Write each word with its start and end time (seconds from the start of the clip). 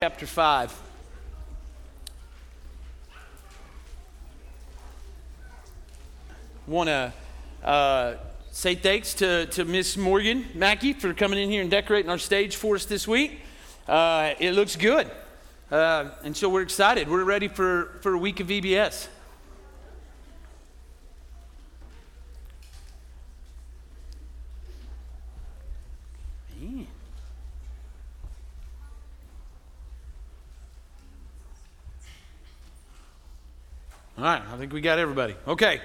chapter 0.00 0.26
5. 0.28 0.80
Want 6.68 6.86
to 6.86 7.12
uh, 7.64 8.14
say 8.52 8.76
thanks 8.76 9.12
to, 9.14 9.46
to 9.46 9.64
Miss 9.64 9.96
Morgan 9.96 10.46
Mackey 10.54 10.92
for 10.92 11.12
coming 11.12 11.40
in 11.40 11.50
here 11.50 11.62
and 11.62 11.68
decorating 11.68 12.12
our 12.12 12.18
stage 12.18 12.54
for 12.54 12.76
us 12.76 12.84
this 12.84 13.08
week. 13.08 13.40
Uh, 13.88 14.34
it 14.38 14.52
looks 14.52 14.76
good. 14.76 15.10
Uh, 15.68 16.10
and 16.22 16.36
so 16.36 16.48
we're 16.48 16.62
excited. 16.62 17.08
We're 17.08 17.24
ready 17.24 17.48
for, 17.48 17.98
for 18.00 18.14
a 18.14 18.18
week 18.18 18.38
of 18.38 18.46
VBS. 18.46 19.08
Man. 26.60 26.86
All 34.18 34.24
right, 34.24 34.42
I 34.52 34.56
think 34.56 34.72
we 34.72 34.80
got 34.80 34.98
everybody. 34.98 35.36
Okay. 35.46 35.80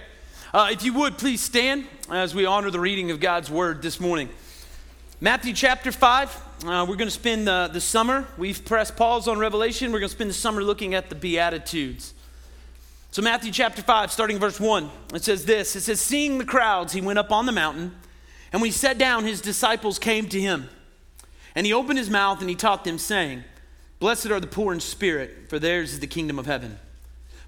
Uh, 0.56 0.70
if 0.72 0.84
you 0.84 0.92
would, 0.96 1.20
please 1.20 1.40
stand 1.40 1.86
as 2.10 2.34
we 2.34 2.48
honor 2.48 2.72
the 2.72 2.80
reading 2.80 3.12
of 3.12 3.20
God's 3.20 3.48
word 3.48 3.84
this 3.84 4.00
morning. 4.00 4.28
Matthew 5.22 5.54
chapter 5.54 5.92
5. 5.92 6.30
Uh, 6.66 6.86
we're 6.90 6.96
going 6.96 7.08
to 7.08 7.12
spend 7.12 7.48
the, 7.48 7.70
the 7.72 7.80
summer. 7.80 8.28
We've 8.36 8.66
pressed 8.66 8.96
pause 8.96 9.28
on 9.28 9.38
Revelation. 9.38 9.92
We're 9.92 10.00
going 10.00 10.10
to 10.10 10.16
spend 10.16 10.32
the 10.32 10.34
summer 10.34 10.64
looking 10.64 10.96
at 10.96 11.10
the 11.10 11.16
Beatitudes. 11.16 12.16
So, 13.12 13.22
Matthew 13.22 13.52
chapter 13.52 13.84
5, 13.84 14.12
starting 14.12 14.40
verse 14.40 14.60
1, 14.60 14.90
it 15.14 15.24
says 15.24 15.46
this 15.46 15.76
It 15.76 15.82
says, 15.82 16.02
Seeing 16.02 16.40
the 16.40 16.46
crowds, 16.46 16.92
he 16.92 17.02
went 17.02 17.20
up 17.20 17.32
on 17.32 17.46
the 17.46 17.52
mountain, 17.52 17.96
and 18.52 18.64
when 18.64 18.70
he 18.70 18.76
sat 18.76 18.98
down, 18.98 19.26
his 19.26 19.42
disciples 19.42 20.00
came 20.00 20.28
to 20.30 20.42
him. 20.42 20.70
And 21.54 21.68
he 21.68 21.74
opened 21.74 22.00
his 22.00 22.10
mouth 22.10 22.42
and 22.42 22.50
he 22.50 22.56
taught 22.56 22.84
them, 22.84 22.98
saying, 22.98 23.44
Blessed 24.00 24.32
are 24.32 24.40
the 24.40 24.48
poor 24.48 24.74
in 24.74 24.80
spirit, 24.80 25.50
for 25.50 25.60
theirs 25.60 25.94
is 25.94 26.00
the 26.00 26.08
kingdom 26.08 26.40
of 26.40 26.48
heaven. 26.48 26.80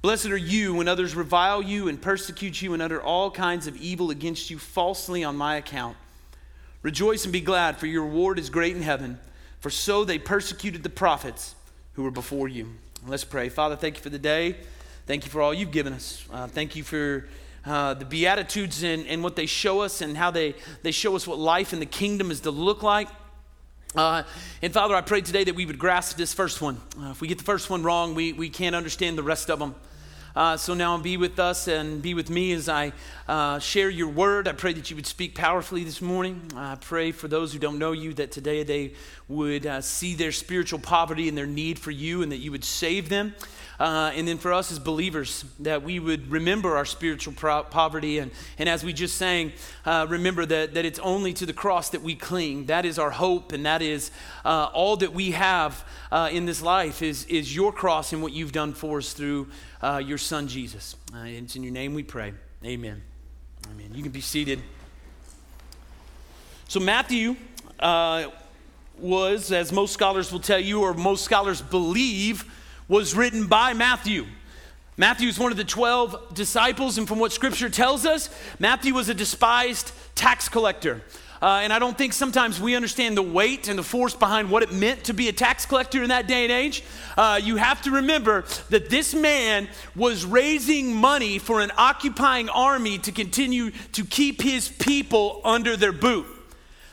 Blessed 0.00 0.26
are 0.26 0.36
you 0.36 0.74
when 0.74 0.86
others 0.86 1.16
revile 1.16 1.60
you 1.60 1.88
and 1.88 2.00
persecute 2.00 2.62
you 2.62 2.72
and 2.72 2.80
utter 2.80 3.02
all 3.02 3.32
kinds 3.32 3.66
of 3.66 3.76
evil 3.76 4.10
against 4.10 4.48
you 4.48 4.56
falsely 4.56 5.24
on 5.24 5.36
my 5.36 5.56
account. 5.56 5.96
Rejoice 6.82 7.24
and 7.24 7.32
be 7.32 7.40
glad, 7.40 7.78
for 7.78 7.86
your 7.86 8.04
reward 8.04 8.38
is 8.38 8.48
great 8.48 8.76
in 8.76 8.82
heaven, 8.82 9.18
for 9.58 9.70
so 9.70 10.04
they 10.04 10.16
persecuted 10.16 10.84
the 10.84 10.88
prophets 10.88 11.56
who 11.94 12.04
were 12.04 12.12
before 12.12 12.46
you. 12.46 12.68
Let's 13.08 13.24
pray. 13.24 13.48
Father, 13.48 13.74
thank 13.74 13.96
you 13.96 14.02
for 14.02 14.10
the 14.10 14.20
day. 14.20 14.54
Thank 15.06 15.24
you 15.24 15.32
for 15.32 15.42
all 15.42 15.52
you've 15.52 15.72
given 15.72 15.92
us. 15.92 16.24
Uh, 16.30 16.46
thank 16.46 16.76
you 16.76 16.84
for 16.84 17.26
uh, 17.66 17.94
the 17.94 18.04
Beatitudes 18.04 18.84
and, 18.84 19.04
and 19.08 19.24
what 19.24 19.34
they 19.34 19.46
show 19.46 19.80
us 19.80 20.00
and 20.00 20.16
how 20.16 20.30
they, 20.30 20.54
they 20.84 20.92
show 20.92 21.16
us 21.16 21.26
what 21.26 21.40
life 21.40 21.72
in 21.72 21.80
the 21.80 21.86
kingdom 21.86 22.30
is 22.30 22.40
to 22.42 22.52
look 22.52 22.84
like. 22.84 23.08
Uh, 23.96 24.22
and 24.62 24.72
Father, 24.72 24.94
I 24.94 25.00
pray 25.00 25.22
today 25.22 25.42
that 25.42 25.56
we 25.56 25.66
would 25.66 25.78
grasp 25.78 26.16
this 26.16 26.32
first 26.32 26.60
one. 26.62 26.80
Uh, 27.00 27.10
if 27.10 27.20
we 27.20 27.26
get 27.26 27.38
the 27.38 27.44
first 27.44 27.68
one 27.68 27.82
wrong, 27.82 28.14
we, 28.14 28.32
we 28.32 28.48
can't 28.48 28.76
understand 28.76 29.18
the 29.18 29.24
rest 29.24 29.50
of 29.50 29.58
them. 29.58 29.74
Uh, 30.36 30.56
so 30.56 30.74
now 30.74 30.96
be 30.98 31.16
with 31.16 31.38
us 31.38 31.68
and 31.68 32.02
be 32.02 32.14
with 32.14 32.30
me 32.30 32.52
as 32.52 32.68
I 32.68 32.92
uh, 33.26 33.58
share 33.58 33.90
your 33.90 34.08
word. 34.08 34.46
I 34.46 34.52
pray 34.52 34.72
that 34.72 34.90
you 34.90 34.96
would 34.96 35.06
speak 35.06 35.34
powerfully 35.34 35.84
this 35.84 36.00
morning. 36.00 36.40
I 36.54 36.76
pray 36.76 37.12
for 37.12 37.28
those 37.28 37.52
who 37.52 37.58
don't 37.58 37.78
know 37.78 37.92
you 37.92 38.14
that 38.14 38.30
today 38.30 38.62
they 38.62 38.92
would 39.26 39.66
uh, 39.66 39.80
see 39.80 40.14
their 40.14 40.32
spiritual 40.32 40.78
poverty 40.78 41.28
and 41.28 41.36
their 41.36 41.46
need 41.46 41.78
for 41.78 41.90
you 41.90 42.22
and 42.22 42.30
that 42.32 42.38
you 42.38 42.50
would 42.52 42.64
save 42.64 43.08
them. 43.08 43.34
Uh, 43.78 44.10
and 44.14 44.26
then 44.26 44.38
for 44.38 44.52
us 44.52 44.72
as 44.72 44.78
believers, 44.78 45.44
that 45.60 45.82
we 45.82 46.00
would 46.00 46.30
remember 46.30 46.76
our 46.76 46.84
spiritual 46.84 47.32
pro- 47.32 47.62
poverty. 47.62 48.18
And, 48.18 48.32
and 48.58 48.68
as 48.68 48.82
we 48.82 48.92
just 48.92 49.16
sang, 49.16 49.52
uh, 49.84 50.06
remember 50.08 50.44
that, 50.46 50.74
that 50.74 50.84
it's 50.84 50.98
only 50.98 51.32
to 51.34 51.46
the 51.46 51.52
cross 51.52 51.90
that 51.90 52.02
we 52.02 52.16
cling. 52.16 52.66
That 52.66 52.84
is 52.84 52.98
our 52.98 53.10
hope, 53.10 53.52
and 53.52 53.64
that 53.66 53.80
is 53.80 54.10
uh, 54.44 54.70
all 54.72 54.96
that 54.96 55.12
we 55.12 55.30
have 55.30 55.84
uh, 56.10 56.28
in 56.32 56.44
this 56.44 56.60
life 56.60 57.02
is, 57.02 57.24
is 57.26 57.54
your 57.54 57.72
cross 57.72 58.12
and 58.12 58.20
what 58.20 58.32
you've 58.32 58.52
done 58.52 58.72
for 58.72 58.98
us 58.98 59.12
through 59.12 59.48
uh, 59.80 60.02
your 60.04 60.18
son, 60.18 60.48
Jesus. 60.48 60.96
Uh, 61.14 61.18
it's 61.24 61.54
in 61.54 61.62
your 61.62 61.72
name 61.72 61.94
we 61.94 62.02
pray. 62.02 62.34
Amen. 62.64 63.00
Amen. 63.70 63.90
You 63.94 64.02
can 64.02 64.10
be 64.12 64.20
seated. 64.20 64.60
So, 66.66 66.80
Matthew 66.80 67.36
was, 69.00 69.52
as 69.52 69.72
most 69.72 69.92
scholars 69.92 70.32
will 70.32 70.40
tell 70.40 70.58
you, 70.58 70.80
or 70.80 70.94
most 70.94 71.24
scholars 71.24 71.62
believe, 71.62 72.44
was 72.88 73.14
written 73.14 73.46
by 73.46 73.74
Matthew. 73.74 74.26
Matthew 74.96 75.28
is 75.28 75.38
one 75.38 75.52
of 75.52 75.58
the 75.58 75.64
12 75.64 76.34
disciples, 76.34 76.98
and 76.98 77.06
from 77.06 77.20
what 77.20 77.32
scripture 77.32 77.68
tells 77.68 78.04
us, 78.04 78.30
Matthew 78.58 78.94
was 78.94 79.08
a 79.08 79.14
despised 79.14 79.92
tax 80.14 80.48
collector. 80.48 81.02
Uh, 81.40 81.60
and 81.62 81.72
I 81.72 81.78
don't 81.78 81.96
think 81.96 82.12
sometimes 82.14 82.60
we 82.60 82.74
understand 82.74 83.16
the 83.16 83.22
weight 83.22 83.68
and 83.68 83.78
the 83.78 83.84
force 83.84 84.14
behind 84.14 84.50
what 84.50 84.64
it 84.64 84.72
meant 84.72 85.04
to 85.04 85.14
be 85.14 85.28
a 85.28 85.32
tax 85.32 85.66
collector 85.66 86.02
in 86.02 86.08
that 86.08 86.26
day 86.26 86.42
and 86.42 86.50
age. 86.50 86.82
Uh, 87.16 87.40
you 87.40 87.56
have 87.56 87.80
to 87.82 87.92
remember 87.92 88.44
that 88.70 88.90
this 88.90 89.14
man 89.14 89.68
was 89.94 90.24
raising 90.24 90.96
money 90.96 91.38
for 91.38 91.60
an 91.60 91.70
occupying 91.78 92.48
army 92.48 92.98
to 92.98 93.12
continue 93.12 93.70
to 93.92 94.04
keep 94.04 94.42
his 94.42 94.68
people 94.68 95.40
under 95.44 95.76
their 95.76 95.92
boot. 95.92 96.26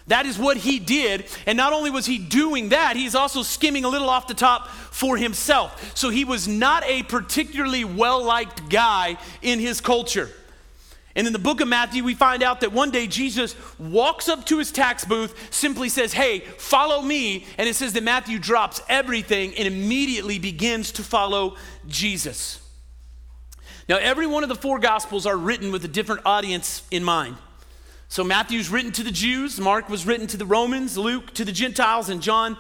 That 0.08 0.26
is 0.26 0.38
what 0.38 0.58
he 0.58 0.80
did. 0.80 1.26
And 1.48 1.58
not 1.58 1.74
only 1.74 1.90
was 1.90 2.06
he 2.06 2.20
doing 2.20 2.70
that, 2.70 2.96
he's 2.96 3.16
also 3.16 3.42
skimming 3.42 3.86
a 3.86 3.90
little 3.90 4.10
off 4.10 4.28
the 4.28 4.36
top 4.36 4.68
for 4.68 5.18
himself. 5.18 5.96
So 5.96 6.10
he 6.10 6.24
was 6.26 6.48
not 6.48 6.84
a 6.86 7.04
particularly 7.04 7.84
well 7.84 8.24
liked 8.24 8.70
guy 8.70 9.18
in 9.42 9.60
his 9.60 9.82
culture. 9.82 10.30
And 11.16 11.26
in 11.26 11.34
the 11.34 11.40
book 11.40 11.62
of 11.62 11.70
Matthew, 11.70 12.04
we 12.04 12.14
find 12.14 12.44
out 12.44 12.60
that 12.60 12.74
one 12.74 12.92
day 12.92 13.08
Jesus 13.08 13.56
walks 13.80 14.28
up 14.28 14.46
to 14.48 14.60
his 14.60 14.72
tax 14.72 15.06
booth, 15.06 15.48
simply 15.50 15.88
says, 15.88 16.12
Hey, 16.12 16.40
follow 16.40 17.02
me. 17.02 17.46
And 17.58 17.70
it 17.70 17.76
says 17.76 17.94
that 17.94 18.04
Matthew 18.04 18.38
drops 18.38 18.82
everything 18.90 19.56
and 19.56 19.66
immediately 19.66 20.40
begins 20.40 20.92
to 20.94 21.04
follow 21.04 21.56
Jesus. 21.88 22.62
Now, 23.88 23.98
every 23.98 24.28
one 24.28 24.44
of 24.44 24.50
the 24.50 24.56
four 24.56 24.78
gospels 24.80 25.26
are 25.26 25.38
written 25.38 25.72
with 25.72 25.86
a 25.86 25.88
different 25.88 26.22
audience 26.26 26.84
in 26.92 27.04
mind. 27.04 27.38
So 28.08 28.24
Matthew's 28.24 28.70
written 28.70 28.92
to 28.94 29.04
the 29.04 29.12
Jews, 29.12 29.60
Mark 29.60 29.90
was 29.90 30.06
written 30.06 30.28
to 30.28 30.38
the 30.38 30.46
Romans, 30.46 30.98
Luke 30.98 31.34
to 31.34 31.46
the 31.46 31.52
Gentiles, 31.52 32.10
and 32.10 32.22
John 32.22 32.58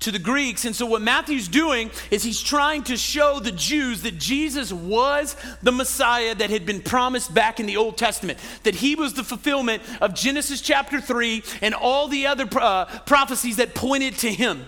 to 0.00 0.10
the 0.12 0.18
Greeks. 0.18 0.64
And 0.64 0.74
so 0.74 0.86
what 0.86 1.02
Matthew's 1.02 1.48
doing 1.48 1.90
is 2.10 2.22
he's 2.22 2.40
trying 2.40 2.84
to 2.84 2.96
show 2.96 3.40
the 3.40 3.52
Jews 3.52 4.02
that 4.02 4.18
Jesus 4.18 4.72
was 4.72 5.36
the 5.62 5.72
Messiah 5.72 6.34
that 6.34 6.50
had 6.50 6.64
been 6.64 6.82
promised 6.82 7.34
back 7.34 7.58
in 7.58 7.66
the 7.66 7.76
Old 7.76 7.96
Testament, 7.96 8.38
that 8.62 8.76
he 8.76 8.94
was 8.94 9.14
the 9.14 9.24
fulfillment 9.24 9.82
of 10.00 10.14
Genesis 10.14 10.60
chapter 10.60 11.00
3 11.00 11.42
and 11.62 11.74
all 11.74 12.08
the 12.08 12.26
other 12.26 12.48
uh, 12.60 12.84
prophecies 13.06 13.56
that 13.56 13.74
pointed 13.74 14.14
to 14.18 14.32
him. 14.32 14.64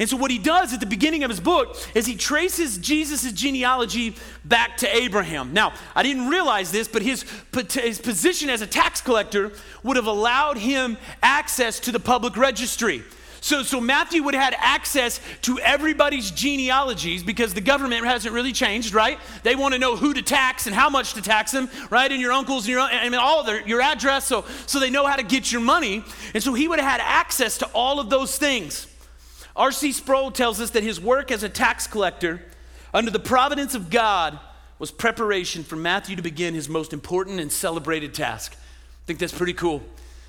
And 0.00 0.08
so, 0.08 0.16
what 0.16 0.30
he 0.30 0.38
does 0.38 0.72
at 0.72 0.80
the 0.80 0.86
beginning 0.86 1.24
of 1.24 1.30
his 1.30 1.40
book 1.40 1.76
is 1.94 2.06
he 2.06 2.16
traces 2.16 2.78
Jesus' 2.78 3.30
genealogy 3.32 4.16
back 4.46 4.78
to 4.78 4.96
Abraham. 4.96 5.52
Now, 5.52 5.74
I 5.94 6.02
didn't 6.02 6.28
realize 6.28 6.72
this, 6.72 6.88
but 6.88 7.02
his, 7.02 7.26
his 7.70 8.00
position 8.00 8.48
as 8.48 8.62
a 8.62 8.66
tax 8.66 9.02
collector 9.02 9.52
would 9.82 9.96
have 9.96 10.06
allowed 10.06 10.56
him 10.56 10.96
access 11.22 11.78
to 11.80 11.92
the 11.92 12.00
public 12.00 12.38
registry. 12.38 13.04
So, 13.42 13.62
so 13.62 13.78
Matthew 13.78 14.22
would 14.22 14.32
have 14.32 14.42
had 14.42 14.56
access 14.58 15.20
to 15.42 15.58
everybody's 15.58 16.30
genealogies 16.30 17.22
because 17.22 17.52
the 17.52 17.60
government 17.60 18.06
hasn't 18.06 18.34
really 18.34 18.52
changed, 18.52 18.94
right? 18.94 19.18
They 19.42 19.54
want 19.54 19.74
to 19.74 19.78
know 19.78 19.96
who 19.96 20.14
to 20.14 20.22
tax 20.22 20.66
and 20.66 20.74
how 20.74 20.88
much 20.88 21.12
to 21.14 21.22
tax 21.22 21.52
them, 21.52 21.68
right? 21.90 22.10
And 22.10 22.22
your 22.22 22.32
uncles 22.32 22.64
and 22.66 22.70
your 22.70 22.88
mean 22.88 23.14
all 23.14 23.44
their 23.44 23.66
your 23.66 23.82
address, 23.82 24.26
so 24.26 24.46
so 24.66 24.80
they 24.80 24.90
know 24.90 25.06
how 25.06 25.16
to 25.16 25.22
get 25.22 25.52
your 25.52 25.60
money. 25.60 26.04
And 26.32 26.42
so 26.42 26.54
he 26.54 26.68
would 26.68 26.78
have 26.80 26.90
had 26.90 27.00
access 27.02 27.58
to 27.58 27.66
all 27.74 28.00
of 28.00 28.08
those 28.08 28.38
things. 28.38 28.86
R.C. 29.60 29.92
Sproul 29.92 30.30
tells 30.30 30.58
us 30.58 30.70
that 30.70 30.82
his 30.82 30.98
work 30.98 31.30
as 31.30 31.42
a 31.42 31.48
tax 31.48 31.86
collector 31.86 32.40
under 32.94 33.10
the 33.10 33.18
providence 33.18 33.74
of 33.74 33.90
God 33.90 34.40
was 34.78 34.90
preparation 34.90 35.64
for 35.64 35.76
Matthew 35.76 36.16
to 36.16 36.22
begin 36.22 36.54
his 36.54 36.66
most 36.66 36.94
important 36.94 37.40
and 37.40 37.52
celebrated 37.52 38.14
task. 38.14 38.54
I 38.54 39.06
think 39.06 39.18
that's 39.18 39.36
pretty 39.36 39.52
cool. 39.52 39.82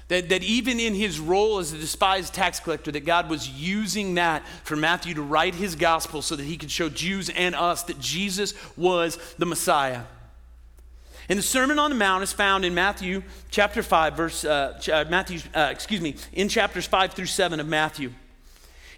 That, 0.10 0.28
that 0.28 0.44
even 0.44 0.82
in 0.82 0.94
his 0.94 1.18
role 1.18 1.60
as 1.60 1.72
a 1.72 1.78
despised 1.78 2.34
tax 2.34 2.60
collector, 2.60 2.92
that 2.92 3.06
God 3.06 3.30
was 3.30 3.48
using 3.48 4.16
that 4.16 4.46
for 4.66 4.76
Matthew 4.76 5.14
to 5.14 5.22
write 5.22 5.56
his 5.56 5.78
gospel 5.78 6.22
so 6.22 6.36
that 6.36 6.44
he 6.44 6.58
could 6.58 6.70
show 6.70 6.90
Jews 6.90 7.30
and 7.30 7.56
us 7.56 7.84
that 7.84 8.02
Jesus 8.02 8.54
was 8.76 9.18
the 9.38 9.46
Messiah. 9.46 10.02
And 11.30 11.40
the 11.40 11.44
Sermon 11.44 11.80
on 11.80 11.90
the 11.90 11.96
Mount 11.96 12.22
is 12.22 12.34
found 12.34 12.66
in 12.66 12.74
Matthew 12.74 13.24
chapter 13.50 13.82
5, 13.82 14.14
verse, 14.14 14.44
uh, 14.44 14.78
uh 14.92 15.06
Matthew, 15.10 15.40
uh, 15.56 15.70
excuse 15.72 16.02
me, 16.02 16.18
in 16.34 16.50
chapters 16.50 16.86
5 16.86 17.14
through 17.14 17.28
7 17.28 17.62
of 17.62 17.68
Matthew. 17.68 18.12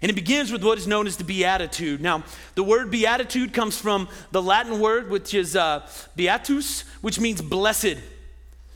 And 0.04 0.10
it 0.10 0.16
begins 0.16 0.52
with 0.52 0.62
what 0.62 0.76
is 0.76 0.86
known 0.86 1.06
as 1.06 1.16
the 1.16 1.24
Beatitude. 1.24 2.02
Now, 2.02 2.24
the 2.56 2.62
word 2.62 2.90
Beatitude 2.90 3.54
comes 3.54 3.78
from 3.78 4.06
the 4.32 4.42
Latin 4.42 4.78
word, 4.78 5.08
which 5.08 5.32
is 5.32 5.56
uh, 5.56 5.88
beatus, 6.14 6.82
which 7.00 7.18
means 7.18 7.40
blessed. 7.40 7.96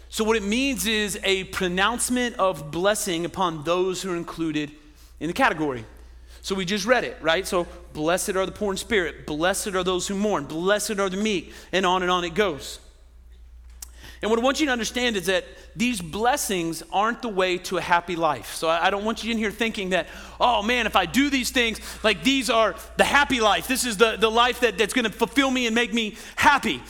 So, 0.09 0.25
what 0.25 0.39
it 0.39 0.43
means 0.43 0.87
is 0.87 1.21
a 1.25 1.45
pronouncement 1.45 2.37
of 2.37 2.71
blessing 2.71 3.27
upon 3.27 3.63
those 3.65 4.01
who 4.01 4.11
are 4.11 4.17
included 4.17 4.73
in 5.21 5.27
the 5.27 5.35
category. 5.35 5.85
So, 6.41 6.55
we 6.55 6.65
just 6.65 6.87
read 6.87 7.05
it, 7.05 7.19
right? 7.21 7.47
So, 7.47 7.67
blessed 7.93 8.31
are 8.31 8.47
the 8.47 8.53
poor 8.53 8.73
in 8.73 8.79
spirit, 8.79 9.27
blessed 9.27 9.75
are 9.75 9.85
those 9.85 10.09
who 10.09 10.15
mourn, 10.15 10.47
blessed 10.47 10.99
are 10.99 11.11
the 11.11 11.19
meek, 11.19 11.53
and 11.73 11.85
on 11.85 12.01
and 12.01 12.11
on 12.11 12.25
it 12.25 12.33
goes. 12.33 12.81
And 14.21 14.31
what 14.31 14.41
I 14.41 14.43
want 14.43 14.59
you 14.59 14.67
to 14.67 14.73
understand 14.73 15.17
is 15.17 15.27
that 15.27 15.45
these 15.77 16.01
blessings 16.01 16.83
aren't 16.93 17.23
the 17.23 17.29
way 17.29 17.59
to 17.59 17.77
a 17.77 17.81
happy 17.81 18.17
life. 18.17 18.55
So 18.55 18.69
I 18.69 18.91
don't 18.91 19.05
want 19.05 19.23
you 19.23 19.31
in 19.31 19.39
here 19.39 19.53
thinking 19.53 19.91
that, 19.91 20.09
oh 20.41 20.63
man, 20.63 20.87
if 20.87 20.97
I 20.97 21.07
do 21.07 21.31
these 21.31 21.51
things, 21.51 21.81
like 22.03 22.25
these 22.25 22.51
are 22.51 22.75
the 22.97 23.05
happy 23.05 23.41
life. 23.41 23.69
This 23.69 23.85
is 23.85 23.97
the, 23.97 24.17
the 24.17 24.31
life 24.31 24.61
that, 24.61 24.77
that's 24.77 24.93
going 24.93 25.05
to 25.05 25.13
fulfill 25.13 25.51
me 25.51 25.67
and 25.67 25.75
make 25.75 25.95
me 25.95 26.17
happy. 26.35 26.83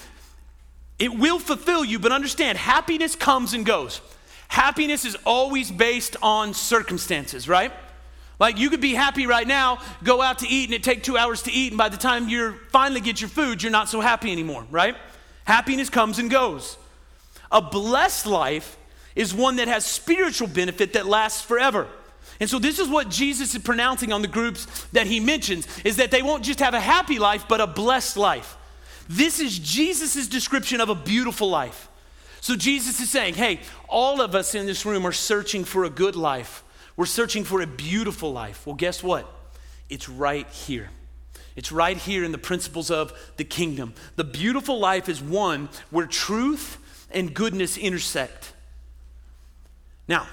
It 0.99 1.15
will 1.15 1.39
fulfill 1.39 1.85
you, 1.85 1.99
but 1.99 2.13
understand 2.13 2.57
happiness 2.57 3.15
comes 3.15 3.53
and 3.53 3.65
goes. 3.65 4.01
Happiness 4.49 5.05
is 5.05 5.17
always 5.27 5.71
based 5.71 6.17
on 6.23 6.55
circumstances, 6.55 7.47
right? 7.47 7.73
Like 8.41 8.59
you 8.59 8.71
could 8.71 8.81
be 8.81 8.95
happy 8.95 9.27
right 9.27 9.47
now, 9.47 9.81
go 10.03 10.23
out 10.23 10.39
to 10.39 10.49
eat, 10.49 10.65
and 10.65 10.75
it 10.75 10.83
take 10.83 11.03
two 11.03 11.19
hours 11.19 11.43
to 11.43 11.53
eat, 11.53 11.73
and 11.73 11.79
by 11.79 11.89
the 11.89 11.97
time 11.97 12.29
you 12.29 12.55
finally 12.71 13.01
get 13.01 13.21
your 13.21 13.29
food, 13.29 13.63
you're 13.63 13.73
not 13.73 13.89
so 13.89 14.01
happy 14.01 14.33
anymore, 14.33 14.67
right? 14.71 14.97
Happiness 15.45 15.91
comes 15.91 16.19
and 16.19 16.31
goes. 16.31 16.79
A 17.51 17.63
blessed 17.63 18.27
life 18.27 18.77
is 19.15 19.35
one 19.35 19.57
that 19.57 19.69
has 19.69 19.85
spiritual 19.85 20.49
benefit 20.49 20.93
that 20.93 21.07
lasts 21.07 21.43
forever. 21.43 21.89
And 22.41 22.49
so 22.49 22.59
this 22.59 22.79
is 22.79 22.89
what 22.89 23.09
Jesus 23.09 23.55
is 23.55 23.63
pronouncing 23.63 24.13
on 24.13 24.23
the 24.23 24.29
groups 24.29 24.67
that 24.93 25.07
he 25.07 25.19
mentions 25.19 25.67
is 25.85 25.97
that 25.97 26.11
they 26.11 26.23
won't 26.23 26.45
just 26.45 26.61
have 26.61 26.75
a 26.75 26.81
happy 26.81 27.19
life 27.19 27.47
but 27.49 27.61
a 27.61 27.67
blessed 27.67 28.17
life. 28.17 28.57
This 29.09 29.41
is 29.41 29.59
Jesus' 29.59 30.29
description 30.29 30.81
of 30.81 30.89
a 30.89 30.95
beautiful 30.95 31.51
life. 31.51 31.89
So 32.41 32.55
Jesus 32.55 33.01
is 33.01 33.11
saying, 33.11 33.35
"Hey, 33.35 33.61
all 33.89 34.21
of 34.21 34.35
us 34.35 34.55
in 34.55 34.67
this 34.67 34.87
room 34.87 35.07
are 35.07 35.13
searching 35.13 35.65
for 35.65 35.85
a 35.85 35.91
good 35.91 36.15
life. 36.15 36.63
We're 36.97 37.07
searching 37.07 37.45
for 37.45 37.61
a 37.61 37.67
beautiful 37.67 38.33
life." 38.33 38.67
Well, 38.67 38.77
guess 38.77 39.03
what? 39.03 39.27
It's 39.89 40.09
right 40.09 40.49
here. 40.51 40.91
It's 41.57 41.73
right 41.73 41.97
here 41.97 42.23
in 42.23 42.31
the 42.31 42.39
principles 42.39 42.91
of 42.91 43.13
the 43.37 43.45
kingdom. 43.45 43.95
The 44.15 44.23
beautiful 44.23 44.79
life 44.79 45.09
is 45.09 45.21
one 45.21 45.71
where 45.91 46.07
truth 46.07 46.77
and 47.11 47.35
goodness 47.35 47.77
intersect. 47.77 48.53
Now, 50.07 50.27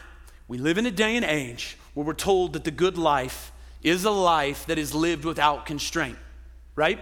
we 0.48 0.58
live 0.58 0.78
in 0.78 0.86
a 0.86 0.92
day 0.92 1.16
and 1.16 1.26
age 1.26 1.78
where 1.94 2.06
we're 2.06 2.14
told 2.14 2.54
that 2.54 2.64
the 2.64 2.72
good 2.72 2.98
life 2.98 3.52
is 3.84 4.04
a 4.06 4.12
life 4.12 4.66
that 4.68 4.78
is 4.78 4.94
lived 4.94 5.26
without 5.26 5.66
constraint, 5.66 6.18
right? 6.76 7.00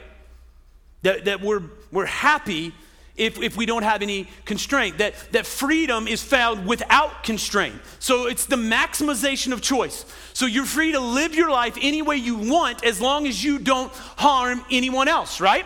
That, 1.02 1.26
that 1.26 1.42
we're, 1.42 1.64
we're 1.92 2.06
happy 2.06 2.74
if, 3.16 3.40
if 3.40 3.56
we 3.56 3.66
don't 3.66 3.84
have 3.84 4.02
any 4.02 4.28
constraint, 4.44 4.98
that, 4.98 5.14
that 5.34 5.46
freedom 5.46 6.08
is 6.08 6.24
found 6.24 6.66
without 6.66 7.24
constraint. 7.24 7.76
So 8.00 8.28
it's 8.28 8.46
the 8.46 8.56
maximization 8.56 9.54
of 9.54 9.62
choice. 9.62 10.06
So 10.34 10.48
you're 10.48 10.66
free 10.66 10.94
to 10.94 11.00
live 11.00 11.36
your 11.36 11.52
life 11.52 11.78
any 11.80 12.02
way 12.02 12.16
you 12.16 12.36
want 12.36 12.84
as 12.84 13.00
long 13.00 13.28
as 13.28 13.44
you 13.44 13.60
don't 13.60 13.92
harm 13.92 14.66
anyone 14.72 15.08
else, 15.08 15.40
right? 15.40 15.66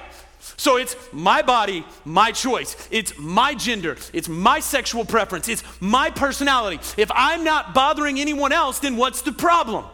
So 0.55 0.77
it's 0.77 0.95
my 1.11 1.41
body, 1.41 1.85
my 2.05 2.31
choice. 2.31 2.87
It's 2.91 3.17
my 3.17 3.53
gender. 3.53 3.97
It's 4.13 4.29
my 4.29 4.59
sexual 4.59 5.05
preference. 5.05 5.47
It's 5.49 5.63
my 5.79 6.09
personality. 6.09 6.79
If 6.95 7.11
I'm 7.13 7.43
not 7.43 7.73
bothering 7.73 8.19
anyone 8.19 8.51
else, 8.51 8.79
then 8.79 8.95
what's 8.95 9.21
the 9.21 9.33
problem? 9.33 9.85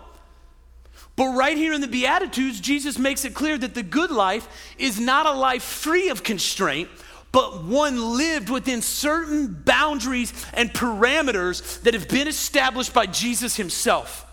But 1.16 1.36
right 1.36 1.58
here 1.58 1.74
in 1.74 1.82
the 1.82 1.88
Beatitudes, 1.88 2.60
Jesus 2.60 2.98
makes 2.98 3.24
it 3.24 3.34
clear 3.34 3.58
that 3.58 3.76
the 3.76 3.84
good 3.84 4.10
life 4.10 4.48
is 4.78 5.00
not 5.00 5.26
a 5.26 5.32
life 5.32 5.64
free 5.64 6.10
of 6.10 6.24
constraint, 6.24 6.90
but 7.32 7.64
one 7.64 8.18
lived 8.18 8.50
within 8.50 8.82
certain 8.82 9.54
boundaries 9.54 10.34
and 10.54 10.72
parameters 10.72 11.82
that 11.82 11.94
have 11.94 12.08
been 12.08 12.28
established 12.28 12.94
by 12.94 13.06
Jesus 13.06 13.56
himself. 13.56 14.26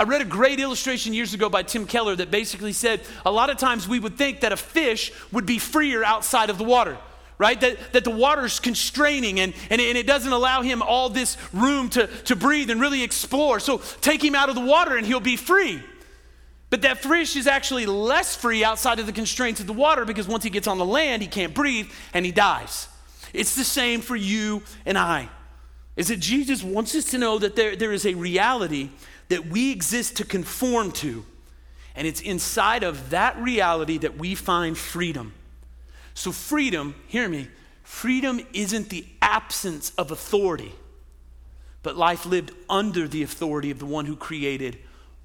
I 0.00 0.04
read 0.04 0.20
a 0.20 0.24
great 0.24 0.60
illustration 0.60 1.12
years 1.12 1.34
ago 1.34 1.48
by 1.48 1.64
Tim 1.64 1.84
Keller 1.84 2.14
that 2.14 2.30
basically 2.30 2.72
said 2.72 3.00
a 3.26 3.32
lot 3.32 3.50
of 3.50 3.56
times 3.56 3.88
we 3.88 3.98
would 3.98 4.16
think 4.16 4.40
that 4.40 4.52
a 4.52 4.56
fish 4.56 5.12
would 5.32 5.44
be 5.44 5.58
freer 5.58 6.04
outside 6.04 6.50
of 6.50 6.58
the 6.58 6.62
water, 6.62 6.96
right? 7.36 7.60
That, 7.60 7.92
that 7.92 8.04
the 8.04 8.10
water's 8.10 8.60
constraining 8.60 9.40
and, 9.40 9.54
and, 9.70 9.80
and 9.80 9.98
it 9.98 10.06
doesn't 10.06 10.32
allow 10.32 10.62
him 10.62 10.82
all 10.82 11.08
this 11.08 11.36
room 11.52 11.88
to, 11.90 12.06
to 12.06 12.36
breathe 12.36 12.70
and 12.70 12.80
really 12.80 13.02
explore. 13.02 13.58
So 13.58 13.78
take 14.00 14.22
him 14.22 14.36
out 14.36 14.48
of 14.48 14.54
the 14.54 14.60
water 14.60 14.96
and 14.96 15.04
he'll 15.04 15.18
be 15.18 15.36
free. 15.36 15.82
But 16.70 16.82
that 16.82 16.98
fish 16.98 17.34
is 17.34 17.48
actually 17.48 17.86
less 17.86 18.36
free 18.36 18.62
outside 18.62 19.00
of 19.00 19.06
the 19.06 19.12
constraints 19.12 19.58
of 19.58 19.66
the 19.66 19.72
water 19.72 20.04
because 20.04 20.28
once 20.28 20.44
he 20.44 20.50
gets 20.50 20.68
on 20.68 20.78
the 20.78 20.84
land, 20.84 21.22
he 21.22 21.28
can't 21.28 21.54
breathe 21.54 21.90
and 22.14 22.24
he 22.24 22.30
dies. 22.30 22.86
It's 23.32 23.56
the 23.56 23.64
same 23.64 24.00
for 24.00 24.14
you 24.14 24.62
and 24.86 24.96
I. 24.96 25.28
Is 25.96 26.06
that 26.08 26.20
Jesus 26.20 26.62
wants 26.62 26.94
us 26.94 27.06
to 27.06 27.18
know 27.18 27.40
that 27.40 27.56
there, 27.56 27.74
there 27.74 27.92
is 27.92 28.06
a 28.06 28.14
reality 28.14 28.90
that 29.28 29.46
we 29.46 29.72
exist 29.72 30.16
to 30.16 30.24
conform 30.24 30.92
to. 30.92 31.24
And 31.94 32.06
it's 32.06 32.20
inside 32.20 32.82
of 32.82 33.10
that 33.10 33.36
reality 33.38 33.98
that 33.98 34.16
we 34.16 34.34
find 34.34 34.76
freedom. 34.76 35.34
So, 36.14 36.32
freedom, 36.32 36.94
hear 37.06 37.28
me, 37.28 37.48
freedom 37.82 38.40
isn't 38.52 38.88
the 38.88 39.06
absence 39.22 39.90
of 39.98 40.10
authority, 40.10 40.72
but 41.82 41.96
life 41.96 42.26
lived 42.26 42.52
under 42.68 43.06
the 43.06 43.22
authority 43.22 43.70
of 43.70 43.78
the 43.78 43.86
one 43.86 44.06
who 44.06 44.16
created 44.16 44.78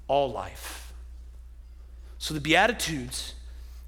all 0.08 0.30
life. 0.30 0.92
So, 2.18 2.34
the 2.34 2.40
Beatitudes 2.40 3.34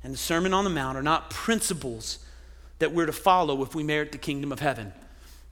and 0.02 0.12
the 0.12 0.18
Sermon 0.18 0.52
on 0.52 0.64
the 0.64 0.70
Mount 0.70 0.96
are 0.96 1.02
not 1.02 1.30
principles 1.30 2.24
that 2.78 2.92
we're 2.92 3.06
to 3.06 3.12
follow 3.12 3.62
if 3.62 3.74
we 3.74 3.82
merit 3.82 4.12
the 4.12 4.18
kingdom 4.18 4.52
of 4.52 4.60
heaven. 4.60 4.92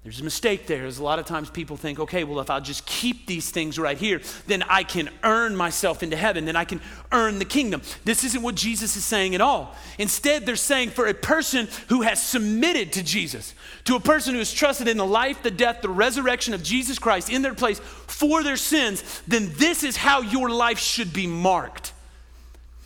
There's 0.04 0.20
a 0.20 0.24
mistake 0.24 0.66
there. 0.66 0.80
There's 0.80 0.98
a 0.98 1.02
lot 1.02 1.18
of 1.18 1.24
times 1.24 1.48
people 1.48 1.78
think, 1.78 1.98
okay, 1.98 2.24
well, 2.24 2.38
if 2.38 2.50
I'll 2.50 2.60
just 2.60 2.84
keep 2.84 3.26
these 3.26 3.48
things 3.48 3.78
right 3.78 3.96
here, 3.96 4.20
then 4.46 4.62
I 4.68 4.84
can 4.84 5.08
earn 5.22 5.56
myself 5.56 6.02
into 6.02 6.14
heaven, 6.14 6.44
then 6.44 6.56
I 6.56 6.66
can 6.66 6.82
earn 7.10 7.38
the 7.38 7.46
kingdom. 7.46 7.80
This 8.04 8.22
isn't 8.22 8.42
what 8.42 8.54
Jesus 8.54 8.96
is 8.96 9.04
saying 9.04 9.34
at 9.34 9.40
all. 9.40 9.74
Instead, 9.96 10.44
they're 10.44 10.56
saying 10.56 10.90
for 10.90 11.06
a 11.06 11.14
person 11.14 11.68
who 11.88 12.02
has 12.02 12.22
submitted 12.22 12.92
to 12.92 13.02
Jesus, 13.02 13.54
to 13.84 13.96
a 13.96 14.00
person 14.00 14.34
who 14.34 14.40
has 14.40 14.52
trusted 14.52 14.88
in 14.88 14.98
the 14.98 15.06
life, 15.06 15.42
the 15.42 15.50
death, 15.50 15.80
the 15.80 15.88
resurrection 15.88 16.52
of 16.52 16.62
Jesus 16.62 16.98
Christ 16.98 17.30
in 17.30 17.40
their 17.40 17.54
place 17.54 17.78
for 17.78 18.42
their 18.42 18.58
sins, 18.58 19.22
then 19.26 19.52
this 19.56 19.82
is 19.82 19.96
how 19.96 20.20
your 20.20 20.50
life 20.50 20.78
should 20.78 21.14
be 21.14 21.26
marked. 21.26 21.94